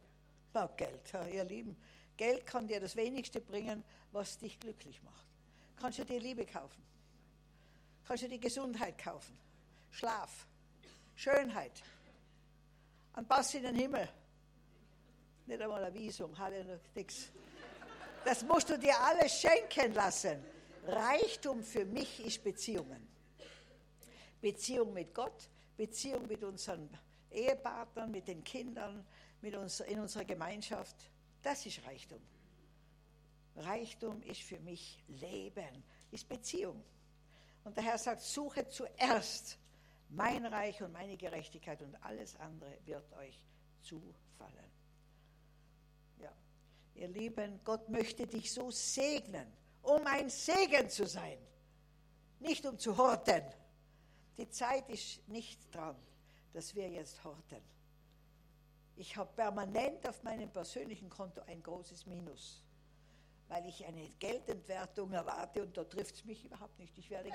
Na, 0.54 0.68
Geld, 0.68 1.14
ihr 1.32 1.46
Lieben. 1.46 1.78
Geld 2.18 2.46
kann 2.46 2.68
dir 2.68 2.80
das 2.80 2.96
Wenigste 2.96 3.40
bringen, 3.40 3.84
was 4.12 4.38
dich 4.38 4.60
glücklich 4.60 5.02
macht. 5.04 5.26
Kannst 5.78 6.00
du 6.00 6.06
dir 6.06 6.20
Liebe 6.20 6.46
kaufen? 6.46 6.84
Kannst 8.06 8.24
du 8.24 8.28
dir 8.28 8.40
Gesundheit 8.40 8.98
kaufen? 8.98 9.38
Schlaf, 9.92 10.48
Schönheit, 11.16 11.84
ein 13.14 13.28
Pass 13.28 13.54
in 13.54 13.64
den 13.64 13.76
Himmel. 13.76 14.08
Nicht 15.46 15.62
einmal 15.62 15.84
ein 15.84 15.94
Visum, 15.94 16.38
Halleluja, 16.38 16.80
nix. 16.96 17.32
Das 18.26 18.44
musst 18.44 18.70
du 18.70 18.78
dir 18.78 19.00
alles 19.00 19.42
schenken 19.42 19.94
lassen. 19.94 20.44
Reichtum 20.86 21.64
für 21.64 21.86
mich 21.86 22.26
ist 22.26 22.44
Beziehungen. 22.44 23.08
Beziehung 24.42 24.94
mit 24.94 25.14
Gott, 25.14 25.50
Beziehung 25.78 26.28
mit 26.28 26.44
unseren 26.44 26.90
Ehepartnern, 27.32 28.12
mit 28.12 28.28
den 28.28 28.44
Kindern, 28.44 29.06
mit 29.42 29.56
uns, 29.56 29.80
in 29.82 30.00
unserer 30.00 30.26
Gemeinschaft. 30.26 30.96
Das 31.42 31.66
ist 31.66 31.86
Reichtum. 31.86 32.22
Reichtum 33.56 34.22
ist 34.24 34.42
für 34.42 34.60
mich 34.60 35.04
Leben, 35.08 35.84
ist 36.12 36.28
Beziehung. 36.28 36.84
Und 37.64 37.78
der 37.78 37.84
Herr 37.84 37.98
sagt, 37.98 38.22
suche 38.22 38.68
zuerst 38.68 39.58
mein 40.10 40.46
Reich 40.46 40.82
und 40.82 40.92
meine 40.92 41.18
Gerechtigkeit 41.18 41.82
und 41.82 41.96
alles 42.04 42.36
andere 42.40 42.78
wird 42.86 43.12
euch 43.14 43.42
zufallen. 43.82 44.73
Ihr 46.96 47.08
Lieben, 47.08 47.60
Gott 47.64 47.90
möchte 47.90 48.28
dich 48.28 48.52
so 48.52 48.70
segnen, 48.72 49.52
um 49.82 50.06
ein 50.06 50.30
Segen 50.30 50.90
zu 50.90 51.06
sein, 51.06 51.38
nicht 52.40 52.66
um 52.66 52.78
zu 52.78 52.98
horten. 52.98 53.44
Die 54.38 54.50
Zeit 54.50 54.90
ist 54.90 55.28
nicht 55.28 55.74
dran, 55.74 55.96
dass 56.54 56.74
wir 56.76 56.90
jetzt 56.90 57.24
horten. 57.24 57.62
Ich 58.96 59.18
habe 59.18 59.32
permanent 59.36 60.08
auf 60.08 60.22
meinem 60.24 60.50
persönlichen 60.52 61.10
Konto 61.10 61.42
ein 61.48 61.64
großes 61.64 62.06
Minus, 62.06 62.64
weil 63.48 63.66
ich 63.66 63.84
eine 63.86 64.08
Geldentwertung 64.20 65.12
erwarte 65.12 65.64
und 65.64 65.76
da 65.76 65.84
trifft 65.84 66.16
es 66.16 66.26
mich 66.26 66.46
überhaupt 66.46 66.78
nicht. 66.78 66.96
Ich 66.98 67.10
werde, 67.10 67.30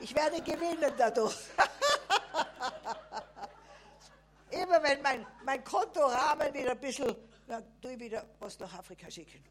ich 0.00 0.14
werde 0.14 0.40
gewinnen 0.40 0.92
dadurch. 0.96 1.34
Immer 4.50 4.82
wenn 4.82 5.02
mein, 5.02 5.26
mein 5.44 5.64
Kontorahmen 5.64 6.54
wieder 6.54 6.72
ein 6.72 6.80
bisschen, 6.80 7.14
dann 7.46 7.64
tue 7.80 7.92
ich 7.92 8.00
wieder 8.00 8.24
was 8.40 8.58
nach 8.58 8.72
Afrika 8.74 9.10
schicken. 9.10 9.42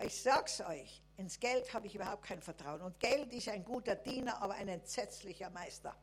Ich 0.00 0.22
sag's 0.22 0.60
euch, 0.60 1.02
ins 1.16 1.40
Geld 1.40 1.72
habe 1.74 1.86
ich 1.86 1.94
überhaupt 1.94 2.24
kein 2.24 2.40
Vertrauen. 2.40 2.80
Und 2.82 2.98
Geld 3.00 3.32
ist 3.32 3.48
ein 3.48 3.64
guter 3.64 3.96
Diener, 3.96 4.40
aber 4.40 4.54
ein 4.54 4.68
entsetzlicher 4.68 5.50
Meister. 5.50 5.94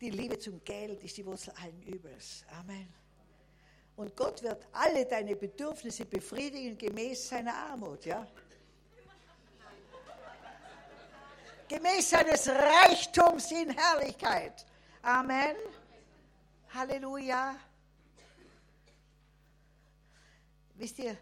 Die 0.00 0.10
Liebe 0.10 0.38
zum 0.38 0.62
Geld 0.64 1.02
ist 1.02 1.16
die 1.16 1.24
Wurzel 1.26 1.52
allen 1.62 1.82
Übels. 1.82 2.44
Amen. 2.58 2.92
Und 3.96 4.14
Gott 4.14 4.42
wird 4.42 4.66
alle 4.72 5.06
deine 5.06 5.36
Bedürfnisse 5.36 6.04
befriedigen 6.04 6.76
gemäß 6.76 7.28
seiner 7.28 7.54
Armut, 7.54 8.04
ja? 8.04 8.26
Gemäß 11.68 12.10
seines 12.10 12.48
Reichtums 12.48 13.50
in 13.50 13.70
Herrlichkeit. 13.70 14.64
Amen. 15.02 15.56
Halleluja. 16.72 17.56
Wisst 20.76 20.98
ihr, 20.98 21.16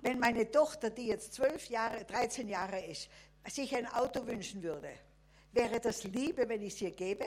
wenn 0.00 0.18
meine 0.18 0.50
Tochter, 0.50 0.90
die 0.90 1.06
jetzt 1.06 1.34
zwölf 1.34 1.68
Jahre, 1.68 2.04
13 2.04 2.48
Jahre 2.48 2.84
ist, 2.84 3.08
sich 3.46 3.74
ein 3.74 3.86
Auto 3.86 4.26
wünschen 4.26 4.62
würde, 4.62 4.90
wäre 5.52 5.80
das 5.80 6.04
Liebe, 6.04 6.48
wenn 6.48 6.62
ich 6.62 6.74
es 6.74 6.80
ihr 6.82 6.90
gebe? 6.90 7.26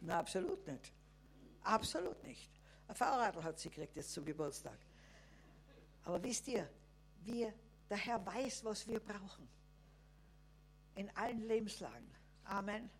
Na, 0.00 0.18
absolut 0.18 0.66
nicht. 0.66 0.92
Absolut 1.62 2.22
nicht. 2.24 2.50
Ein 2.88 2.94
Fahrradl 2.94 3.42
hat 3.42 3.58
sie 3.58 3.70
gekriegt 3.70 3.96
jetzt 3.96 4.12
zum 4.12 4.24
Geburtstag. 4.24 4.78
Aber 6.04 6.22
wisst 6.22 6.48
ihr, 6.48 6.68
wir, 7.24 7.54
der 7.88 7.96
Herr 7.96 8.24
weiß, 8.26 8.64
was 8.64 8.86
wir 8.86 9.00
brauchen. 9.00 9.48
In 10.96 11.08
allen 11.16 11.46
Lebenslagen. 11.46 12.10
Amen. 12.44 12.90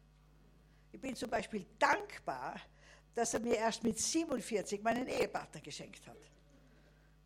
Ich 0.92 1.00
bin 1.00 1.16
zum 1.16 1.28
Beispiel 1.28 1.66
dankbar, 1.78 2.60
dass 3.14 3.34
er 3.34 3.40
mir 3.40 3.56
erst 3.56 3.82
mit 3.82 3.98
47 3.98 4.82
meinen 4.82 5.08
Ehepartner 5.08 5.60
geschenkt 5.60 6.06
hat. 6.06 6.16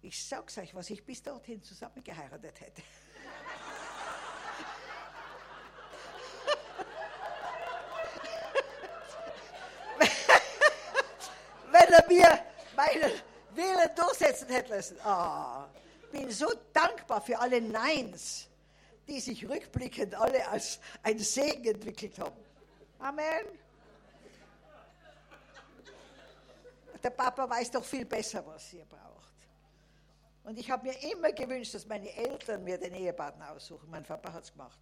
Ich 0.07 0.25
sag's 0.25 0.57
euch, 0.57 0.73
was 0.73 0.89
ich 0.91 1.05
bis 1.05 1.21
dorthin 1.21 1.61
zusammen 1.61 2.05
geheiratet 2.05 2.61
hätte. 2.61 2.81
Wenn 11.73 11.93
er 11.93 12.07
mir 12.07 12.39
meinen 12.77 13.11
Willen 13.51 13.91
durchsetzen 13.97 14.49
hätte 14.49 14.77
lassen. 14.77 14.97
Oh, 15.05 15.65
bin 16.13 16.31
so 16.31 16.53
dankbar 16.73 17.21
für 17.21 17.37
alle 17.41 17.61
Neins, 17.61 18.47
die 19.09 19.19
sich 19.19 19.49
rückblickend 19.49 20.15
alle 20.15 20.47
als 20.47 20.79
ein 21.03 21.19
Segen 21.19 21.75
entwickelt 21.75 22.17
haben. 22.21 22.45
Amen. 23.01 23.45
Der 27.03 27.11
Papa 27.11 27.51
weiß 27.51 27.73
doch 27.73 27.85
viel 27.85 28.05
besser, 28.05 28.47
was 28.47 28.73
ihr 28.73 28.85
braucht. 28.85 29.16
Und 30.47 30.61
ich 30.61 30.71
habe 30.71 30.87
mir 30.87 31.13
immer 31.13 31.33
gewünscht, 31.33 31.75
dass 31.75 31.87
meine 31.87 32.09
Eltern 32.15 32.63
mir 32.63 32.79
den 32.79 32.95
Ehepartner 32.95 33.51
aussuchen. 33.51 33.91
Mein 33.91 34.05
Papa 34.05 34.33
hat 34.33 34.45
es 34.45 34.53
gemacht. 34.53 34.79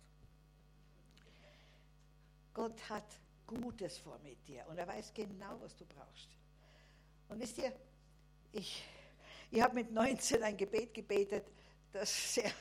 Gott 2.52 2.78
hat 2.90 3.06
Gutes 3.46 3.96
vor 3.96 4.18
mit 4.18 4.46
dir 4.46 4.66
und 4.68 4.76
er 4.76 4.86
weiß 4.86 5.14
genau, 5.14 5.58
was 5.62 5.74
du 5.74 5.86
brauchst. 5.86 6.28
Und 7.30 7.40
wisst 7.40 7.56
ihr, 7.56 7.72
ich, 8.52 8.84
ich 9.50 9.62
habe 9.62 9.76
mit 9.76 9.90
19 9.90 10.42
ein 10.42 10.54
Gebet 10.54 10.92
gebetet, 10.92 11.46
das, 11.92 12.34
sehr, 12.34 12.52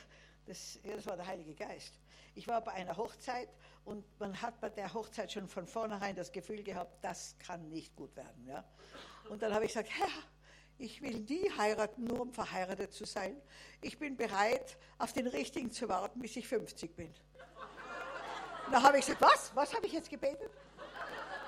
das, 0.46 0.78
das 0.82 1.04
war 1.04 1.16
der 1.16 1.26
Heilige 1.26 1.54
Geist. 1.54 1.92
Ich 2.34 2.48
war 2.48 2.62
bei 2.62 2.72
einer 2.72 2.96
Hochzeit 2.96 3.50
und 3.84 4.02
man 4.18 4.40
hat 4.40 4.58
bei 4.62 4.70
der 4.70 4.94
Hochzeit 4.94 5.30
schon 5.30 5.46
von 5.46 5.66
vornherein 5.66 6.16
das 6.16 6.32
Gefühl 6.32 6.62
gehabt, 6.62 7.04
das 7.04 7.36
kann 7.38 7.68
nicht 7.68 7.94
gut 7.96 8.16
werden. 8.16 8.46
Ja? 8.46 8.64
Und 9.28 9.42
dann 9.42 9.52
habe 9.52 9.66
ich 9.66 9.74
gesagt, 9.74 9.90
Herr, 9.90 10.08
ich 10.78 11.00
will 11.02 11.20
nie 11.20 11.50
heiraten, 11.56 12.04
nur 12.04 12.20
um 12.20 12.32
verheiratet 12.32 12.92
zu 12.92 13.04
sein. 13.04 13.40
Ich 13.80 13.98
bin 13.98 14.16
bereit, 14.16 14.76
auf 14.98 15.12
den 15.12 15.26
Richtigen 15.26 15.70
zu 15.70 15.88
warten, 15.88 16.20
bis 16.20 16.36
ich 16.36 16.48
50 16.48 16.96
bin. 16.96 17.14
Da 18.70 18.82
habe 18.82 18.98
ich 18.98 19.06
gesagt, 19.06 19.22
was? 19.22 19.52
Was 19.54 19.74
habe 19.74 19.86
ich 19.86 19.92
jetzt 19.92 20.10
gebetet? 20.10 20.50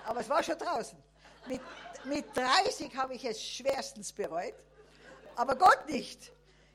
Aber 0.05 0.21
es 0.21 0.29
war 0.29 0.43
schon 0.43 0.59
draußen. 0.59 0.99
Mit, 1.47 1.61
mit 2.05 2.37
30 2.37 2.95
habe 2.97 3.15
ich 3.15 3.25
es 3.25 3.43
schwerstens 3.43 4.13
bereut, 4.13 4.55
aber 5.35 5.57
Gott 5.57 5.89
nicht. 5.89 6.33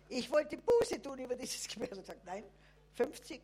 Ich 0.10 0.30
wollte 0.32 0.58
Buße 0.58 1.02
tun 1.02 1.20
über 1.20 1.36
dieses 1.36 1.68
Gebet 1.74 1.92
und 1.92 2.02
gesagt, 2.02 2.26
nein, 2.26 2.44
50. 2.94 3.42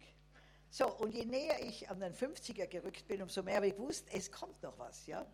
So, 0.69 0.87
und 0.97 1.13
je 1.13 1.25
näher 1.25 1.63
ich 1.63 1.89
an 1.89 1.99
den 1.99 2.13
50er 2.13 2.67
gerückt 2.67 3.07
bin, 3.07 3.21
umso 3.21 3.41
mehr 3.41 3.55
habe 3.55 3.67
ich 3.67 3.75
gewusst, 3.75 4.05
es 4.11 4.31
kommt 4.31 4.61
noch 4.61 4.77
was, 4.77 5.05
ja 5.07 5.25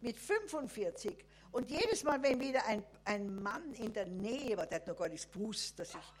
mit 0.00 0.18
45. 0.18 1.16
Und 1.52 1.70
jedes 1.70 2.04
Mal, 2.04 2.22
wenn 2.22 2.40
wieder 2.40 2.64
ein, 2.66 2.84
ein 3.04 3.42
Mann 3.42 3.72
in 3.74 3.92
der 3.92 4.06
Nähe 4.06 4.56
war, 4.56 4.66
der 4.66 4.80
hat 4.80 4.86
noch 4.86 4.96
gar 4.96 5.08
nichts 5.08 5.30
gewusst, 5.30 5.78
dass 5.78 5.90
ich. 5.90 6.12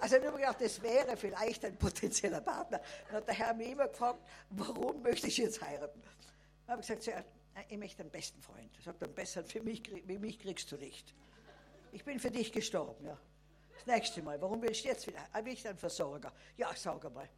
Also 0.00 0.16
ich 0.16 0.26
habe 0.26 0.36
gedacht, 0.36 0.60
das 0.60 0.82
wäre 0.82 1.16
vielleicht 1.16 1.64
ein 1.64 1.76
potenzieller 1.76 2.40
Partner. 2.40 2.80
Dann 3.06 3.16
hat 3.18 3.28
der 3.28 3.34
Herr 3.34 3.54
mich 3.54 3.70
immer 3.70 3.86
gefragt, 3.86 4.20
warum 4.50 5.00
möchte 5.02 5.28
ich 5.28 5.36
jetzt 5.36 5.62
heiraten? 5.62 6.02
Dann 6.66 6.72
habe 6.72 6.82
ich 6.82 6.88
gesagt, 6.88 7.24
ich 7.68 7.78
möchte 7.78 8.02
einen 8.02 8.10
besten 8.10 8.42
Freund. 8.42 8.76
Er 8.78 8.82
sagt, 8.82 9.02
einen 9.04 9.14
besseren 9.14 9.46
für 9.46 9.62
mich, 9.62 9.82
wie 10.06 10.18
mich 10.18 10.40
kriegst 10.40 10.72
du 10.72 10.76
nicht. 10.76 11.14
Ich 11.92 12.04
bin 12.04 12.18
für 12.18 12.30
dich 12.30 12.50
gestorben, 12.50 13.04
ja. 13.06 13.18
Das 13.74 13.86
nächste 13.86 14.22
Mal, 14.22 14.40
warum 14.40 14.62
willst 14.62 14.84
du 14.84 14.88
jetzt 14.88 15.06
wieder? 15.06 15.20
Habe 15.32 15.50
ich 15.50 15.66
einen 15.68 15.78
Versorger? 15.78 16.32
Ja, 16.56 16.72
sag 16.74 17.12
mal. 17.12 17.28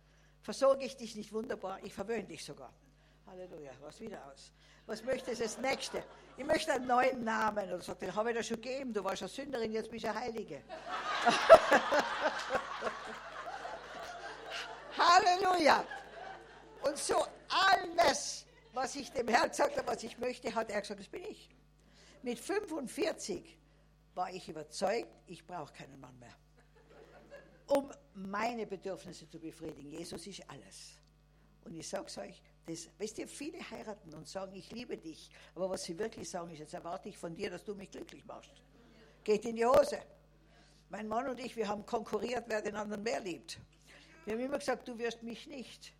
Versorge 0.40 0.84
ich 0.84 0.96
dich 0.96 1.16
nicht 1.16 1.32
wunderbar? 1.32 1.78
Ich 1.82 1.92
verwöhne 1.92 2.24
dich 2.24 2.44
sogar. 2.44 2.72
Halleluja, 3.26 3.72
was 3.80 4.00
wieder 4.00 4.24
aus. 4.26 4.52
Was 4.86 5.02
möchtest 5.02 5.40
du 5.40 5.44
das 5.44 5.58
nächste? 5.58 6.04
Ich 6.36 6.44
möchte 6.44 6.72
einen 6.72 6.86
neuen 6.86 7.24
Namen. 7.24 7.72
Und 7.72 7.82
sagt, 7.82 8.02
den 8.02 8.14
habe 8.14 8.30
ich 8.30 8.36
dir 8.36 8.42
schon 8.42 8.60
gegeben. 8.60 8.92
Du 8.92 9.02
warst 9.02 9.22
eine 9.22 9.28
Sünderin, 9.28 9.72
jetzt 9.72 9.90
bist 9.90 10.04
du 10.04 10.10
eine 10.10 10.20
Heilige. 10.20 10.62
Halleluja. 14.98 15.84
Und 16.82 16.98
so 16.98 17.26
alles, 17.48 18.46
was 18.72 18.94
ich 18.94 19.10
dem 19.10 19.28
Herrn 19.28 19.48
gesagt 19.48 19.76
habe, 19.76 19.86
was 19.86 20.02
ich 20.02 20.18
möchte, 20.18 20.54
hat 20.54 20.70
er 20.70 20.82
gesagt, 20.82 21.00
das 21.00 21.08
bin 21.08 21.24
ich. 21.24 21.48
Mit 22.22 22.38
45 22.38 23.58
war 24.14 24.30
ich 24.30 24.48
überzeugt, 24.48 25.08
ich 25.26 25.46
brauche 25.46 25.72
keinen 25.72 25.98
Mann 25.98 26.18
mehr. 26.18 26.34
Um 27.66 27.90
meine 28.14 28.66
Bedürfnisse 28.66 29.28
zu 29.28 29.38
befriedigen. 29.38 29.90
Jesus 29.90 30.26
ist 30.26 30.48
alles. 30.50 30.98
Und 31.64 31.74
ich 31.74 31.88
sage 31.88 32.04
es 32.06 32.18
euch, 32.18 32.42
das, 32.66 32.88
weißt 32.98 33.18
du, 33.18 33.28
viele 33.28 33.58
heiraten 33.70 34.14
und 34.14 34.26
sagen, 34.26 34.54
ich 34.54 34.70
liebe 34.72 34.96
dich. 34.96 35.30
Aber 35.54 35.68
was 35.70 35.84
sie 35.84 35.98
wirklich 35.98 36.28
sagen, 36.28 36.50
ist, 36.50 36.60
jetzt 36.60 36.74
erwarte 36.74 37.08
ich 37.08 37.18
von 37.18 37.34
dir, 37.34 37.50
dass 37.50 37.64
du 37.64 37.74
mich 37.74 37.90
glücklich 37.90 38.24
machst. 38.24 38.50
Geht 39.22 39.44
in 39.44 39.56
die 39.56 39.66
Hose. 39.66 40.00
Mein 40.88 41.08
Mann 41.08 41.28
und 41.28 41.40
ich, 41.40 41.56
wir 41.56 41.68
haben 41.68 41.84
konkurriert, 41.84 42.44
wer 42.46 42.62
den 42.62 42.76
anderen 42.76 43.02
mehr 43.02 43.20
liebt. 43.20 43.58
Wir 44.24 44.34
haben 44.34 44.40
immer 44.40 44.58
gesagt, 44.58 44.88
du 44.88 44.96
wirst 44.98 45.22
mich 45.22 45.46
nicht 45.46 45.92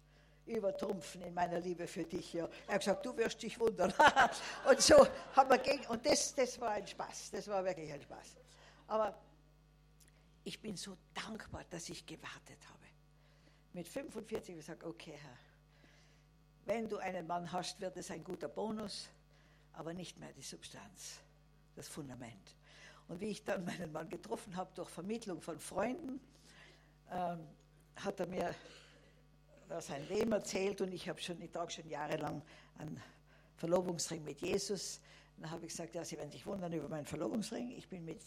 übertrumpfen 0.46 1.22
in 1.22 1.34
meiner 1.34 1.60
Liebe 1.60 1.86
für 1.86 2.04
dich. 2.04 2.32
Ja. 2.32 2.48
Er 2.66 2.74
hat 2.74 2.80
gesagt, 2.80 3.04
du 3.04 3.16
wirst 3.16 3.42
dich 3.42 3.58
wundern. 3.58 3.92
und 4.68 4.80
so 4.80 5.06
haben 5.34 5.50
wir 5.50 5.58
gegen, 5.58 5.84
und 5.86 6.04
das, 6.04 6.34
das 6.34 6.60
war 6.60 6.70
ein 6.70 6.86
Spaß, 6.86 7.30
das 7.32 7.48
war 7.48 7.64
wirklich 7.64 7.92
ein 7.92 8.02
Spaß. 8.02 8.36
Aber 8.86 9.18
ich 10.44 10.60
bin 10.60 10.76
so 10.76 10.96
dankbar, 11.14 11.64
dass 11.70 11.88
ich 11.88 12.04
gewartet 12.04 12.58
habe. 12.68 12.84
Mit 13.72 13.88
45 13.88 14.50
habe 14.50 14.60
ich 14.60 14.66
gesagt, 14.66 14.84
okay, 14.84 15.18
Herr, 15.20 15.38
wenn 16.66 16.88
du 16.88 16.98
einen 16.98 17.26
Mann 17.26 17.50
hast, 17.52 17.80
wird 17.80 17.96
es 17.96 18.10
ein 18.10 18.24
guter 18.24 18.48
Bonus, 18.48 19.08
aber 19.72 19.92
nicht 19.92 20.18
mehr 20.18 20.32
die 20.32 20.42
Substanz, 20.42 21.20
das 21.74 21.88
Fundament. 21.88 22.56
Und 23.08 23.20
wie 23.20 23.28
ich 23.28 23.44
dann 23.44 23.64
meinen 23.66 23.92
Mann 23.92 24.08
getroffen 24.08 24.56
habe 24.56 24.70
durch 24.74 24.88
Vermittlung 24.88 25.40
von 25.40 25.58
Freunden, 25.58 26.20
ähm, 27.10 27.46
hat 27.96 28.20
er 28.20 28.26
mir 28.26 28.54
sein 29.80 30.06
Leben 30.08 30.32
erzählt 30.32 30.80
und 30.80 30.92
ich 30.92 31.08
habe 31.08 31.20
schon, 31.20 31.40
ich 31.40 31.50
trage 31.50 31.70
schon 31.70 31.88
jahrelang 31.88 32.42
einen 32.78 33.00
Verlobungsring 33.56 34.22
mit 34.22 34.40
Jesus. 34.40 35.00
Dann 35.38 35.50
habe 35.50 35.64
ich 35.64 35.72
gesagt, 35.72 35.94
ja, 35.94 36.04
Sie 36.04 36.16
werden 36.16 36.30
sich 36.30 36.46
wundern 36.46 36.72
über 36.72 36.88
meinen 36.88 37.06
Verlobungsring. 37.06 37.72
Ich 37.72 37.88
bin 37.88 38.04
mit 38.04 38.22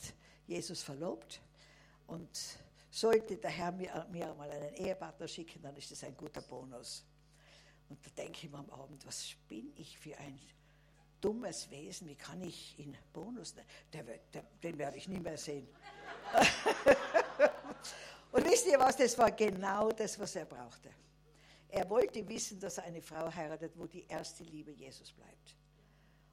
Jesus 0.48 0.82
verlobt 0.82 1.42
und 2.08 2.30
sollte 2.90 3.38
der 3.38 3.52
Herr 3.52 3.72
mir, 3.72 4.08
mir 4.12 4.34
mal 4.34 4.50
einen 4.50 4.74
Ehepartner 4.74 5.28
schicken, 5.28 5.62
dann 5.62 5.76
ist 5.76 5.92
das 5.92 6.04
ein 6.04 6.16
guter 6.16 6.42
Bonus. 6.42 7.06
Und 7.90 8.06
da 8.06 8.10
denke 8.12 8.46
ich 8.46 8.52
mir 8.52 8.58
am 8.58 8.70
Abend, 8.70 9.06
was 9.06 9.36
bin 9.48 9.72
ich 9.76 9.98
für 9.98 10.18
ein 10.18 10.40
dummes 11.22 11.70
Wesen, 11.70 12.08
wie 12.08 12.16
kann 12.16 12.42
ich 12.42 12.78
ihn 12.80 12.98
Bonus 13.14 13.56
nennen? 13.56 13.68
Der, 13.94 14.04
der, 14.04 14.44
den 14.64 14.78
werde 14.78 14.98
ich 14.98 15.08
nie 15.08 15.20
mehr 15.20 15.38
sehen. 15.38 15.68
Und 18.32 18.46
wisst 18.46 18.68
ihr 18.68 18.80
was, 18.80 18.98
das 18.98 19.18
war 19.18 19.32
genau 19.32 19.92
das, 19.92 20.20
was 20.20 20.36
er 20.36 20.46
brauchte. 20.46 20.90
Er 21.70 21.90
wollte 21.90 22.28
wissen, 22.28 22.60
dass 22.60 22.78
er 22.78 22.84
eine 22.86 23.02
Frau 23.02 23.34
heiratet, 23.34 23.74
wo 23.76 23.88
die 23.88 24.06
erste 24.08 24.44
Liebe 24.44 24.72
Jesus 24.72 25.12
bleibt. 25.12 25.56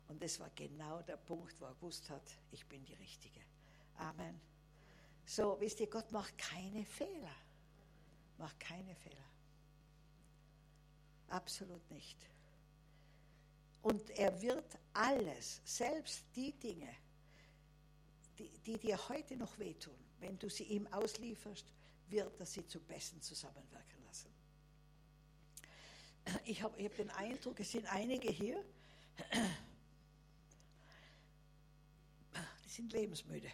Und 0.08 0.22
das 0.22 0.38
war 0.38 0.50
genau 0.54 1.00
der 1.02 1.16
Punkt, 1.16 1.58
wo 1.60 1.64
er 1.64 1.74
gewusst 1.74 2.08
hat, 2.10 2.22
ich 2.50 2.66
bin 2.66 2.84
die 2.84 2.94
Richtige. 2.94 3.40
Amen. 3.96 4.40
So, 5.24 5.56
wisst 5.60 5.80
ihr, 5.80 5.88
Gott 5.88 6.12
macht 6.12 6.36
keine 6.36 6.84
Fehler. 6.84 7.34
Macht 8.38 8.60
keine 8.60 8.94
Fehler. 8.94 9.16
Absolut 11.34 11.90
nicht. 11.90 12.16
Und 13.82 14.08
er 14.10 14.40
wird 14.40 14.78
alles, 14.92 15.60
selbst 15.64 16.24
die 16.36 16.52
Dinge, 16.52 16.94
die, 18.38 18.48
die 18.60 18.78
dir 18.78 19.08
heute 19.08 19.36
noch 19.36 19.58
wehtun, 19.58 19.98
wenn 20.20 20.38
du 20.38 20.48
sie 20.48 20.64
ihm 20.64 20.86
auslieferst, 20.86 21.66
wird 22.08 22.38
er 22.38 22.46
sie 22.46 22.66
zu 22.66 22.80
Besten 22.80 23.20
zusammenwirken 23.20 24.02
lassen. 24.04 24.30
Ich 26.44 26.62
habe 26.62 26.82
hab 26.82 26.96
den 26.96 27.10
Eindruck, 27.10 27.58
es 27.60 27.72
sind 27.72 27.86
einige 27.92 28.30
hier, 28.30 28.64
Die 32.64 32.68
sind 32.68 32.92
lebensmüde. 32.92 33.50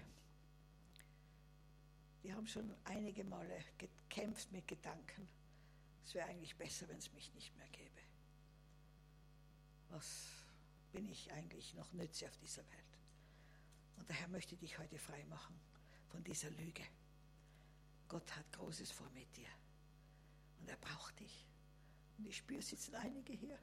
Die 2.22 2.32
haben 2.32 2.46
schon 2.46 2.74
einige 2.84 3.24
Male 3.24 3.64
gekämpft 3.78 4.52
mit 4.52 4.66
Gedanken. 4.68 5.28
Es 6.04 6.14
wäre 6.14 6.28
eigentlich 6.28 6.56
besser, 6.56 6.88
wenn 6.88 6.98
es 6.98 7.12
mich 7.12 7.32
nicht 7.34 7.56
mehr 7.56 7.68
gäbe. 7.68 8.00
Was 9.90 10.28
bin 10.92 11.08
ich 11.08 11.30
eigentlich 11.32 11.74
noch 11.74 11.92
nütze 11.92 12.26
auf 12.26 12.36
dieser 12.38 12.68
Welt? 12.68 12.98
Und 13.96 14.08
der 14.08 14.16
Herr 14.16 14.28
möchte 14.28 14.56
dich 14.56 14.78
heute 14.78 14.98
frei 14.98 15.24
machen 15.26 15.60
von 16.08 16.24
dieser 16.24 16.50
Lüge. 16.50 16.82
Gott 18.08 18.34
hat 18.34 18.50
Großes 18.52 18.90
vor 18.90 19.08
mit 19.10 19.36
dir. 19.36 19.48
Und 20.60 20.68
er 20.68 20.76
braucht 20.76 21.18
dich. 21.20 21.46
Und 22.18 22.26
ich 22.26 22.38
spüre, 22.38 22.62
sitzen 22.62 22.94
einige 22.94 23.32
hier. 23.32 23.58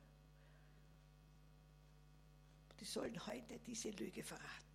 Die 2.80 2.86
sollen 2.86 3.26
heute 3.26 3.60
diese 3.60 3.89
Lüge 3.91 4.23
verraten. 4.23 4.67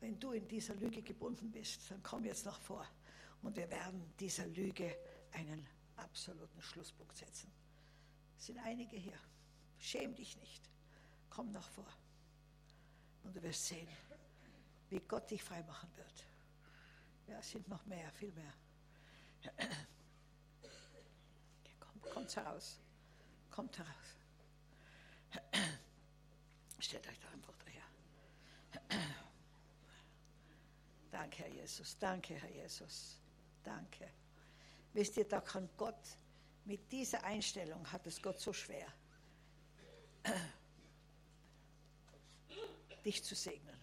Wenn 0.00 0.18
du 0.20 0.32
in 0.32 0.46
dieser 0.46 0.74
Lüge 0.76 1.02
gebunden 1.02 1.50
bist, 1.50 1.90
dann 1.90 2.02
komm 2.02 2.24
jetzt 2.24 2.44
nach 2.44 2.60
vor 2.60 2.86
und 3.42 3.56
wir 3.56 3.68
werden 3.70 4.14
dieser 4.18 4.46
Lüge 4.46 4.96
einen 5.32 5.66
absoluten 5.98 6.62
Schlusspunkt 6.62 7.16
setzen. 7.16 7.50
Es 8.38 8.46
sind 8.46 8.58
einige 8.58 8.96
hier. 8.96 9.18
Schäm 9.78 10.14
dich 10.14 10.36
nicht. 10.36 10.70
Komm 11.30 11.52
nach 11.52 11.68
vor. 11.68 11.86
Und 13.24 13.36
du 13.36 13.42
wirst 13.42 13.66
sehen, 13.66 13.88
wie 14.90 15.00
Gott 15.00 15.30
dich 15.30 15.42
freimachen 15.42 15.94
wird. 15.96 16.24
Ja, 17.26 17.38
es 17.38 17.50
sind 17.50 17.68
noch 17.68 17.84
mehr, 17.86 18.10
viel 18.12 18.32
mehr. 18.32 18.54
Kommt, 21.78 22.02
kommt 22.10 22.36
heraus. 22.36 22.80
Kommt 23.50 23.76
heraus. 23.78 24.16
Stellt 26.78 27.06
euch 27.08 27.18
da 27.18 27.28
einfach 27.28 27.54
daher. 27.58 27.82
Danke, 31.10 31.42
Herr 31.42 31.48
Jesus. 31.50 31.98
Danke, 31.98 32.34
Herr 32.34 32.50
Jesus. 32.50 33.20
Danke. 33.62 34.08
Wisst 34.98 35.16
ihr, 35.16 35.28
da 35.28 35.40
kann 35.40 35.68
Gott, 35.76 36.18
mit 36.64 36.90
dieser 36.90 37.22
Einstellung 37.22 37.86
hat 37.92 38.04
es 38.08 38.20
Gott 38.20 38.40
so 38.40 38.52
schwer, 38.52 38.92
dich 43.04 43.22
zu 43.22 43.36
segnen. 43.36 43.78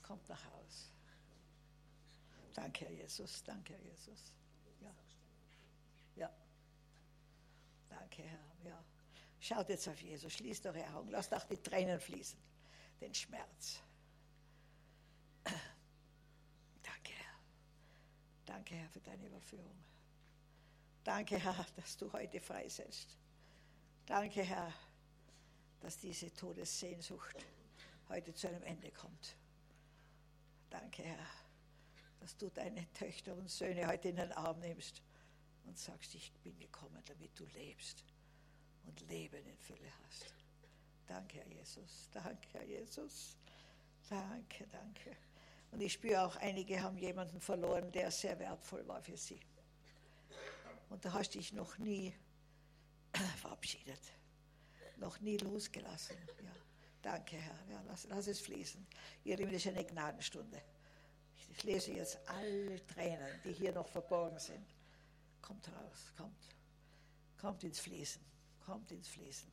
Kommt 0.00 0.26
nach 0.30 0.42
Haus. 0.42 0.90
Danke, 2.54 2.86
Herr 2.86 2.92
Jesus. 2.92 3.44
Danke, 3.44 3.74
Herr 3.74 3.82
Jesus. 3.82 4.32
Ja. 4.80 4.94
Ja. 6.16 6.34
Danke, 7.90 8.22
Herr. 8.22 8.40
Ja. 8.64 8.82
Schaut 9.38 9.68
jetzt 9.68 9.86
auf 9.86 10.00
Jesus. 10.00 10.32
Schließt 10.32 10.64
eure 10.64 10.94
Augen. 10.94 11.10
Lasst 11.10 11.34
auch 11.34 11.44
die 11.44 11.58
Tränen 11.58 12.00
fließen. 12.00 12.40
Den 13.02 13.14
Schmerz. 13.14 13.82
Danke, 18.48 18.76
Herr. 18.76 18.88
Für 18.88 19.00
deine 19.00 19.26
Überführung. 19.26 19.76
Danke, 21.04 21.38
Herr, 21.38 21.66
dass 21.76 21.98
du 21.98 22.10
heute 22.12 22.40
freisetzt. 22.40 23.14
Danke, 24.06 24.42
Herr, 24.42 24.72
dass 25.80 25.98
diese 25.98 26.32
Todessehnsucht 26.32 27.44
heute 28.08 28.32
zu 28.34 28.48
einem 28.48 28.62
Ende 28.62 28.90
kommt. 28.90 29.36
Danke, 30.70 31.02
Herr, 31.02 31.26
dass 32.20 32.38
du 32.38 32.48
deine 32.48 32.90
Töchter 32.94 33.34
und 33.34 33.50
Söhne 33.50 33.86
heute 33.86 34.08
in 34.08 34.16
den 34.16 34.32
Arm 34.32 34.58
nimmst 34.60 35.02
und 35.66 35.78
sagst, 35.78 36.14
ich 36.14 36.32
bin 36.42 36.58
gekommen, 36.58 37.02
damit 37.04 37.38
du 37.38 37.44
lebst 37.44 38.02
und 38.86 38.98
Leben 39.08 39.46
in 39.46 39.58
Fülle 39.58 39.92
hast. 40.04 40.34
Danke, 41.06 41.38
Herr 41.38 41.48
Jesus. 41.48 42.08
Danke, 42.12 42.48
Herr 42.52 42.64
Jesus. 42.64 43.36
Danke, 44.08 44.66
danke. 44.68 45.27
Und 45.70 45.80
ich 45.80 45.92
spüre 45.92 46.22
auch, 46.24 46.36
einige 46.36 46.82
haben 46.82 46.98
jemanden 46.98 47.40
verloren, 47.40 47.92
der 47.92 48.10
sehr 48.10 48.38
wertvoll 48.38 48.86
war 48.88 49.02
für 49.02 49.16
sie. 49.16 49.40
Und 50.88 51.04
da 51.04 51.12
hast 51.12 51.34
du 51.34 51.38
dich 51.38 51.52
noch 51.52 51.76
nie 51.78 52.14
verabschiedet, 53.36 54.00
noch 54.96 55.20
nie 55.20 55.36
losgelassen. 55.36 56.16
Ja. 56.42 56.50
Danke, 57.02 57.36
Herr. 57.36 57.58
Ja, 57.70 57.82
lass, 57.86 58.04
lass 58.04 58.26
es 58.26 58.40
fließen. 58.40 58.86
Ihr 59.24 59.36
Lieben, 59.36 59.52
das 59.52 59.64
ist 59.64 59.68
eine 59.68 59.84
Gnadenstunde. 59.84 60.62
Ich 61.50 61.62
lese 61.64 61.92
jetzt 61.92 62.18
alle 62.28 62.84
Tränen, 62.86 63.40
die 63.44 63.52
hier 63.52 63.72
noch 63.72 63.88
verborgen 63.88 64.38
sind. 64.38 64.66
Kommt 65.40 65.68
raus, 65.68 66.12
kommt. 66.16 66.48
Kommt 67.38 67.62
ins 67.62 67.78
Fließen, 67.78 68.20
kommt 68.64 68.90
ins 68.90 69.08
Fließen. 69.08 69.50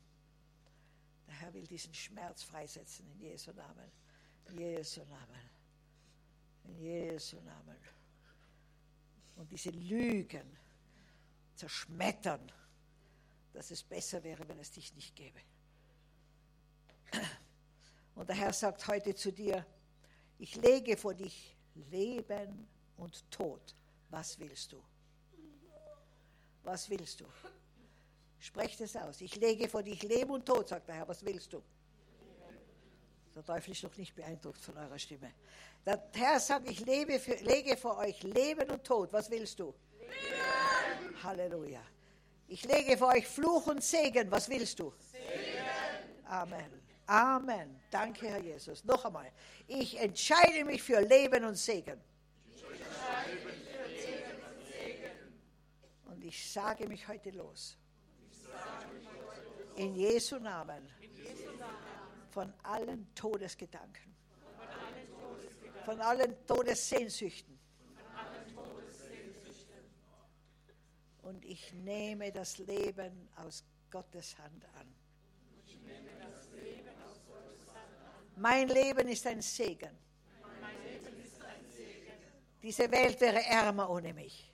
Der 1.27 1.35
Herr 1.35 1.53
will 1.53 1.67
diesen 1.67 1.93
Schmerz 1.93 2.43
freisetzen 2.43 3.07
in 3.11 3.19
Jesu 3.19 3.51
Namen. 3.53 3.91
In 4.49 4.57
Jesu 4.57 5.03
Namen. 5.05 5.54
In 6.67 6.77
Jesu 6.77 7.37
Namen. 7.41 7.77
Und 9.35 9.51
diese 9.51 9.69
Lügen 9.69 10.57
zerschmettern, 11.55 12.51
dass 13.53 13.71
es 13.71 13.83
besser 13.83 14.23
wäre, 14.23 14.47
wenn 14.47 14.59
es 14.59 14.71
dich 14.71 14.93
nicht 14.93 15.15
gäbe. 15.15 15.39
Und 18.15 18.29
der 18.29 18.35
Herr 18.35 18.53
sagt 18.53 18.87
heute 18.87 19.13
zu 19.15 19.31
dir, 19.31 19.65
ich 20.37 20.55
lege 20.55 20.97
vor 20.97 21.13
dich 21.13 21.55
Leben 21.75 22.67
und 22.97 23.29
Tod. 23.31 23.75
Was 24.09 24.39
willst 24.39 24.71
du? 24.71 24.81
Was 26.63 26.89
willst 26.89 27.21
du? 27.21 27.25
Sprecht 28.39 28.79
es 28.81 28.95
aus. 28.95 29.21
Ich 29.21 29.35
lege 29.35 29.67
vor 29.69 29.83
dich 29.83 30.01
Leben 30.03 30.31
und 30.31 30.45
Tod, 30.45 30.69
sagt 30.69 30.87
der 30.87 30.95
Herr. 30.95 31.07
Was 31.07 31.23
willst 31.23 31.53
du? 31.53 31.63
Der 33.35 33.43
Teufel 33.43 33.71
ist 33.71 33.83
noch 33.83 33.97
nicht 33.97 34.15
beeindruckt 34.15 34.61
von 34.61 34.77
eurer 34.77 34.97
Stimme. 34.97 35.33
Der 35.85 36.01
Herr 36.13 36.39
sagt, 36.39 36.69
ich 36.69 36.79
lebe 36.85 37.19
für, 37.19 37.35
lege 37.35 37.75
vor 37.75 37.97
euch 37.97 38.23
Leben 38.23 38.71
und 38.71 38.83
Tod. 38.83 39.11
Was 39.11 39.29
willst 39.29 39.59
du? 39.59 39.75
Leben. 39.99 41.21
Halleluja. 41.21 41.81
Ich 42.47 42.63
lege 42.63 42.97
vor 42.97 43.09
euch 43.09 43.27
Fluch 43.27 43.67
und 43.67 43.83
Segen. 43.83 44.31
Was 44.31 44.47
willst 44.47 44.79
du? 44.79 44.93
Segen. 45.11 45.25
Amen. 46.25 46.81
Amen. 47.07 47.81
Danke, 47.91 48.27
Herr 48.27 48.39
Jesus. 48.39 48.85
Noch 48.85 49.03
einmal. 49.03 49.29
Ich 49.67 49.99
entscheide 49.99 50.63
mich 50.63 50.81
für 50.81 51.01
Leben 51.01 51.43
und 51.43 51.55
Segen. 51.55 51.99
Und 56.05 56.23
ich 56.23 56.51
sage 56.51 56.87
mich 56.87 57.05
heute 57.05 57.31
los. 57.31 57.77
In 59.75 59.93
Jesu 59.93 60.39
Namen 60.39 60.87
von 62.35 62.53
allen 62.63 63.07
Todesgedanken, 63.15 64.13
von 65.85 66.01
allen 66.01 66.35
Todessehnsüchten. 66.45 67.57
Und 71.21 71.45
ich 71.45 71.71
nehme 71.71 72.33
das 72.33 72.57
Leben 72.57 73.29
aus 73.37 73.63
Gottes 73.89 74.37
Hand 74.37 74.65
an. 74.77 74.93
Mein 78.35 78.67
Leben 78.67 79.07
ist 79.07 79.25
ein 79.25 79.41
Segen. 79.41 79.97
Diese 82.61 82.91
Welt 82.91 83.21
wäre 83.21 83.41
ärmer 83.45 83.89
ohne 83.89 84.13
mich. 84.13 84.53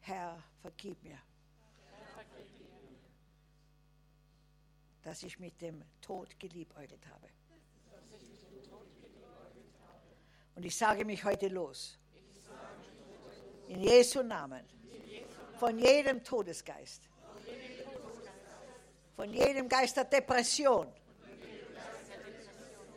Herr, 0.00 0.42
vergib 0.60 1.02
mir. 1.02 1.18
Dass 5.02 5.22
ich 5.22 5.38
mit 5.38 5.60
dem 5.60 5.82
Tod 6.00 6.38
geliebäugelt 6.38 7.06
habe. 7.06 7.28
Und 10.54 10.64
ich 10.64 10.76
sage 10.76 11.04
mich 11.04 11.24
heute 11.24 11.48
los. 11.48 11.98
In 13.68 13.80
Jesu 13.80 14.22
Namen. 14.22 14.64
Von 15.58 15.78
jedem 15.78 16.22
Todesgeist. 16.22 17.08
Von 19.16 19.32
jedem 19.32 19.68
Geist 19.68 19.96
der 19.96 20.04
Depression. 20.04 20.92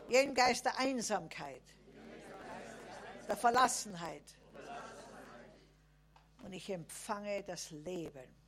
Jedem 0.09 0.33
Geist 0.33 0.65
der 0.65 0.77
Einsamkeit. 0.77 1.61
Der 3.27 3.37
Verlassenheit. 3.37 4.35
Und 6.43 6.53
ich 6.53 6.69
empfange 6.69 7.43
das 7.43 7.71
Leben 7.71 8.44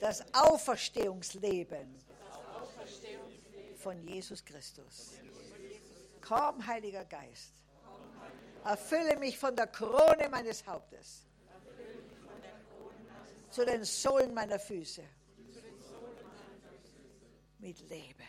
das 0.00 0.24
Auferstehungsleben 0.34 1.94
von 3.76 4.00
Jesus 4.02 4.44
Christus. 4.44 5.12
Komm, 6.20 6.66
Heiliger 6.66 7.04
Geist, 7.04 7.52
erfülle 8.64 9.16
mich 9.16 9.38
von 9.38 9.54
der 9.54 9.66
Krone 9.66 10.28
meines 10.30 10.66
Hauptes 10.66 11.26
zu 13.50 13.64
den 13.64 13.84
Sohlen 13.84 14.32
meiner 14.32 14.58
Füße. 14.58 15.02
Mit 17.58 17.78
Leben, 17.90 18.26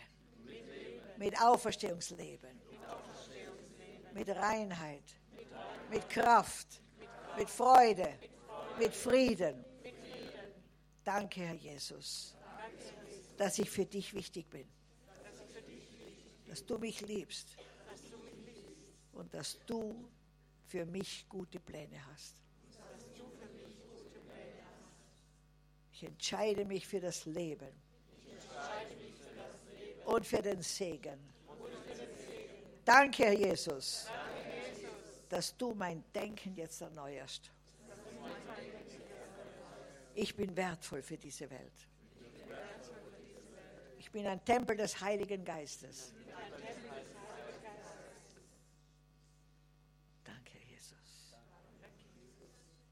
mit 1.16 1.40
Auferstehungsleben, 1.40 2.60
mit 4.12 4.28
Reinheit, 4.28 5.04
mit 5.88 6.08
Kraft, 6.10 6.82
mit 7.38 7.48
Freude, 7.48 8.08
mit 8.78 8.94
Frieden 8.94 9.64
Danke, 11.04 11.40
Herr 11.40 11.54
Jesus, 11.54 12.34
dass 13.36 13.58
ich 13.58 13.68
für 13.68 13.84
dich 13.84 14.14
wichtig 14.14 14.48
bin. 14.48 14.68
Dass 16.46 16.64
du 16.64 16.78
mich 16.78 17.00
liebst. 17.00 17.56
Und 19.12 19.34
dass 19.34 19.58
du 19.66 20.08
für 20.66 20.86
mich 20.86 21.26
gute 21.28 21.58
Pläne 21.58 22.00
hast. 22.12 22.36
Ich 25.92 26.04
entscheide 26.04 26.64
mich 26.64 26.86
für 26.86 27.00
das 27.00 27.26
Leben 27.26 27.68
und 30.04 30.26
für 30.26 30.42
den 30.42 30.62
Segen. 30.62 31.18
Danke, 32.84 33.24
Herr 33.24 33.32
Jesus, 33.32 34.06
dass 35.28 35.56
du 35.56 35.74
mein 35.74 36.02
Denken 36.12 36.56
jetzt 36.56 36.80
erneuerst. 36.80 37.50
Ich 40.14 40.36
bin 40.36 40.54
wertvoll 40.56 41.02
für 41.02 41.16
diese 41.16 41.48
Welt. 41.50 41.88
Ich 43.98 44.10
bin 44.10 44.26
ein 44.26 44.44
Tempel 44.44 44.76
des 44.76 45.00
Heiligen 45.00 45.44
Geistes. 45.44 46.12
Danke, 50.24 50.58
Jesus. 50.68 51.36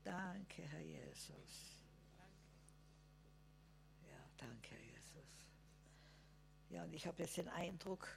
Danke, 0.03 0.63
Herr 0.63 0.81
Jesus. 0.81 1.83
Ja, 4.09 4.19
danke, 4.39 4.71
Herr 4.71 4.81
Jesus. 4.81 5.29
Ja, 6.71 6.85
und 6.85 6.95
ich 6.95 7.07
habe 7.07 7.23
jetzt 7.23 7.37
den 7.37 7.49
Eindruck, 7.49 8.09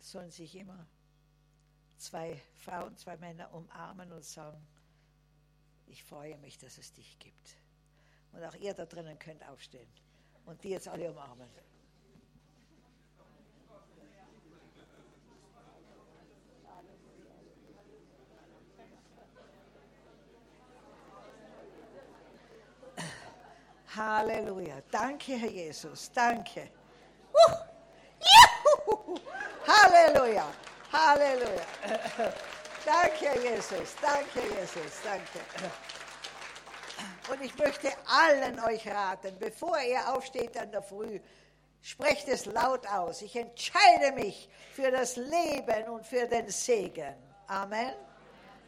es 0.00 0.10
sollen 0.10 0.30
sich 0.30 0.56
immer 0.56 0.86
zwei 1.98 2.40
Frauen, 2.56 2.96
zwei 2.96 3.16
Männer 3.16 3.52
umarmen 3.54 4.10
und 4.10 4.24
sagen, 4.24 4.66
ich 5.86 6.02
freue 6.02 6.36
mich, 6.38 6.58
dass 6.58 6.78
es 6.78 6.92
dich 6.92 7.18
gibt. 7.18 7.56
Und 8.34 8.44
auch 8.44 8.54
ihr 8.56 8.74
da 8.74 8.84
drinnen 8.84 9.18
könnt 9.18 9.46
aufstehen 9.48 9.88
und 10.44 10.62
die 10.64 10.70
jetzt 10.70 10.88
alle 10.88 11.10
umarmen. 11.10 11.48
Halleluja. 23.96 24.82
Danke, 24.90 25.36
Herr 25.36 25.50
Jesus. 25.50 26.10
Danke. 26.12 26.68
Halleluja. 29.66 30.52
Halleluja. 30.92 31.66
Danke, 32.84 33.26
Herr 33.26 33.40
Jesus. 33.40 33.94
Danke, 34.02 34.40
Jesus. 34.40 35.00
Danke. 35.04 35.40
Und 37.30 37.42
ich 37.42 37.56
möchte 37.56 37.88
allen 38.06 38.60
euch 38.60 38.86
raten, 38.86 39.36
bevor 39.38 39.80
ihr 39.80 40.14
aufsteht 40.14 40.56
an 40.58 40.70
der 40.70 40.82
Früh, 40.82 41.18
sprecht 41.80 42.28
es 42.28 42.46
laut 42.46 42.86
aus. 42.86 43.22
Ich 43.22 43.34
entscheide 43.36 44.12
mich 44.12 44.48
für 44.72 44.90
das 44.90 45.16
Leben 45.16 45.88
und 45.88 46.06
für 46.06 46.26
den 46.26 46.50
Segen. 46.50 47.14
Amen. 47.46 47.94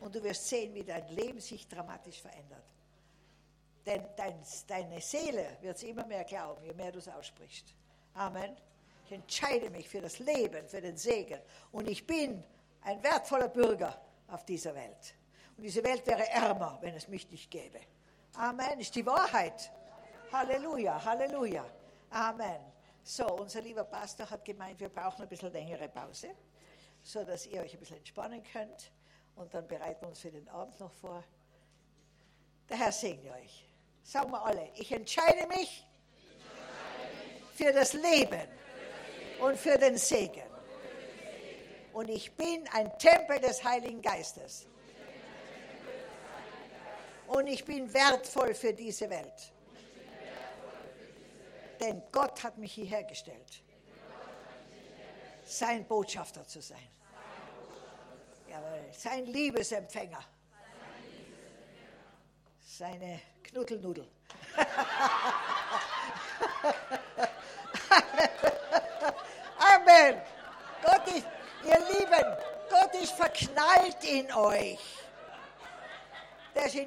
Und 0.01 0.15
du 0.15 0.23
wirst 0.23 0.49
sehen, 0.49 0.75
wie 0.75 0.85
dein 0.85 1.07
Leben 1.09 1.41
sich 1.41 1.69
dramatisch 1.69 2.21
verändert. 2.21 2.65
Denn 3.85 4.05
dein, 4.17 4.35
deine 4.67 5.01
Seele 5.01 5.59
wird 5.61 5.77
es 5.77 5.83
immer 5.83 6.07
mehr 6.07 6.25
glauben, 6.25 6.65
je 6.65 6.73
mehr 6.73 6.93
du 6.93 6.99
es 6.99 7.09
aussprichst. 7.09 7.75
Amen. 8.15 8.57
Ich 9.05 9.13
entscheide 9.13 9.71
mich 9.71 9.89
für 9.89 10.01
das 10.01 10.19
Leben, 10.19 10.67
für 10.69 10.81
den 10.81 10.97
Segen. 10.97 11.41
Und 11.73 11.89
ich 11.89 12.07
bin 12.07 12.43
ein 12.83 13.03
wertvoller 13.03 13.49
Bürger 13.49 14.01
auf 14.29 14.45
dieser 14.45 14.75
Welt. 14.75 15.15
Und 15.57 15.63
diese 15.63 15.85
Welt 15.85 16.07
wäre 16.07 16.29
ärmer, 16.31 16.79
wenn 16.81 16.95
es 16.95 17.07
mich 17.07 17.31
nicht 17.31 17.51
gäbe. 17.51 17.79
Amen. 18.37 18.80
Ist 18.80 18.95
die 18.95 19.07
Wahrheit. 19.07 19.72
Halleluja, 20.30 21.03
Halleluja. 21.03 21.64
Amen. 22.11 22.61
So, 23.03 23.26
unser 23.26 23.62
lieber 23.62 23.84
Pastor 23.84 24.28
hat 24.28 24.45
gemeint, 24.45 24.78
wir 24.80 24.89
brauchen 24.89 25.22
ein 25.22 25.28
bisschen 25.28 25.53
längere 25.53 25.89
Pause, 25.89 26.30
so 27.03 27.24
dass 27.24 27.47
ihr 27.47 27.62
euch 27.62 27.72
ein 27.72 27.80
bisschen 27.80 27.99
entspannen 27.99 28.43
könnt. 28.53 28.91
Und 29.37 29.55
dann 29.55 29.66
bereiten 29.66 30.03
wir 30.03 30.09
uns 30.09 30.18
für 30.18 30.30
den 30.30 30.49
Abend 30.49 30.78
noch 30.80 30.93
vor. 30.93 31.22
Der 32.68 32.78
Herr 32.78 32.93
segne 32.93 33.32
euch. 33.32 33.68
Sagen 34.03 34.30
wir 34.30 34.45
alle, 34.45 34.70
ich 34.74 34.91
entscheide 34.93 35.47
mich 35.47 35.87
für 37.55 37.72
das 37.72 37.93
Leben 37.93 38.49
und 39.41 39.57
für 39.57 39.78
den 39.78 39.97
Segen. 39.97 40.43
Und 41.93 42.11
ich 42.11 42.34
bin 42.37 42.68
ein 42.72 42.99
Tempel 42.99 43.41
des 43.41 43.64
Heiligen 43.64 44.03
Geistes. 44.03 44.66
Und 47.29 47.47
ich 47.47 47.64
bin 47.64 47.93
wertvoll 47.93 48.55
für 48.55 48.72
diese 48.72 49.11
Welt. 49.11 49.53
Denn 51.81 52.03
Gott 52.11 52.43
hat 52.43 52.57
mich 52.59 52.72
hierher 52.72 53.05
gestellt, 53.05 53.62
sein 55.45 55.87
Botschafter 55.87 56.47
zu 56.47 56.61
sein. 56.62 56.89
Jawohl, 58.49 58.87
sein 58.93 59.27
Liebesempfänger. 59.27 60.24
Seine 62.61 63.20
Knuddelnudel. 63.43 64.09
Amen. 69.59 70.20
Gott 70.83 71.07
ist, 71.09 71.27
ihr 71.64 71.79
Lieben, 71.79 72.37
Gott 72.70 72.95
ist 72.95 73.12
verknallt 73.12 74.05
in 74.05 74.33
euch. 74.33 74.79
Der 76.55 76.64
in 76.66 76.85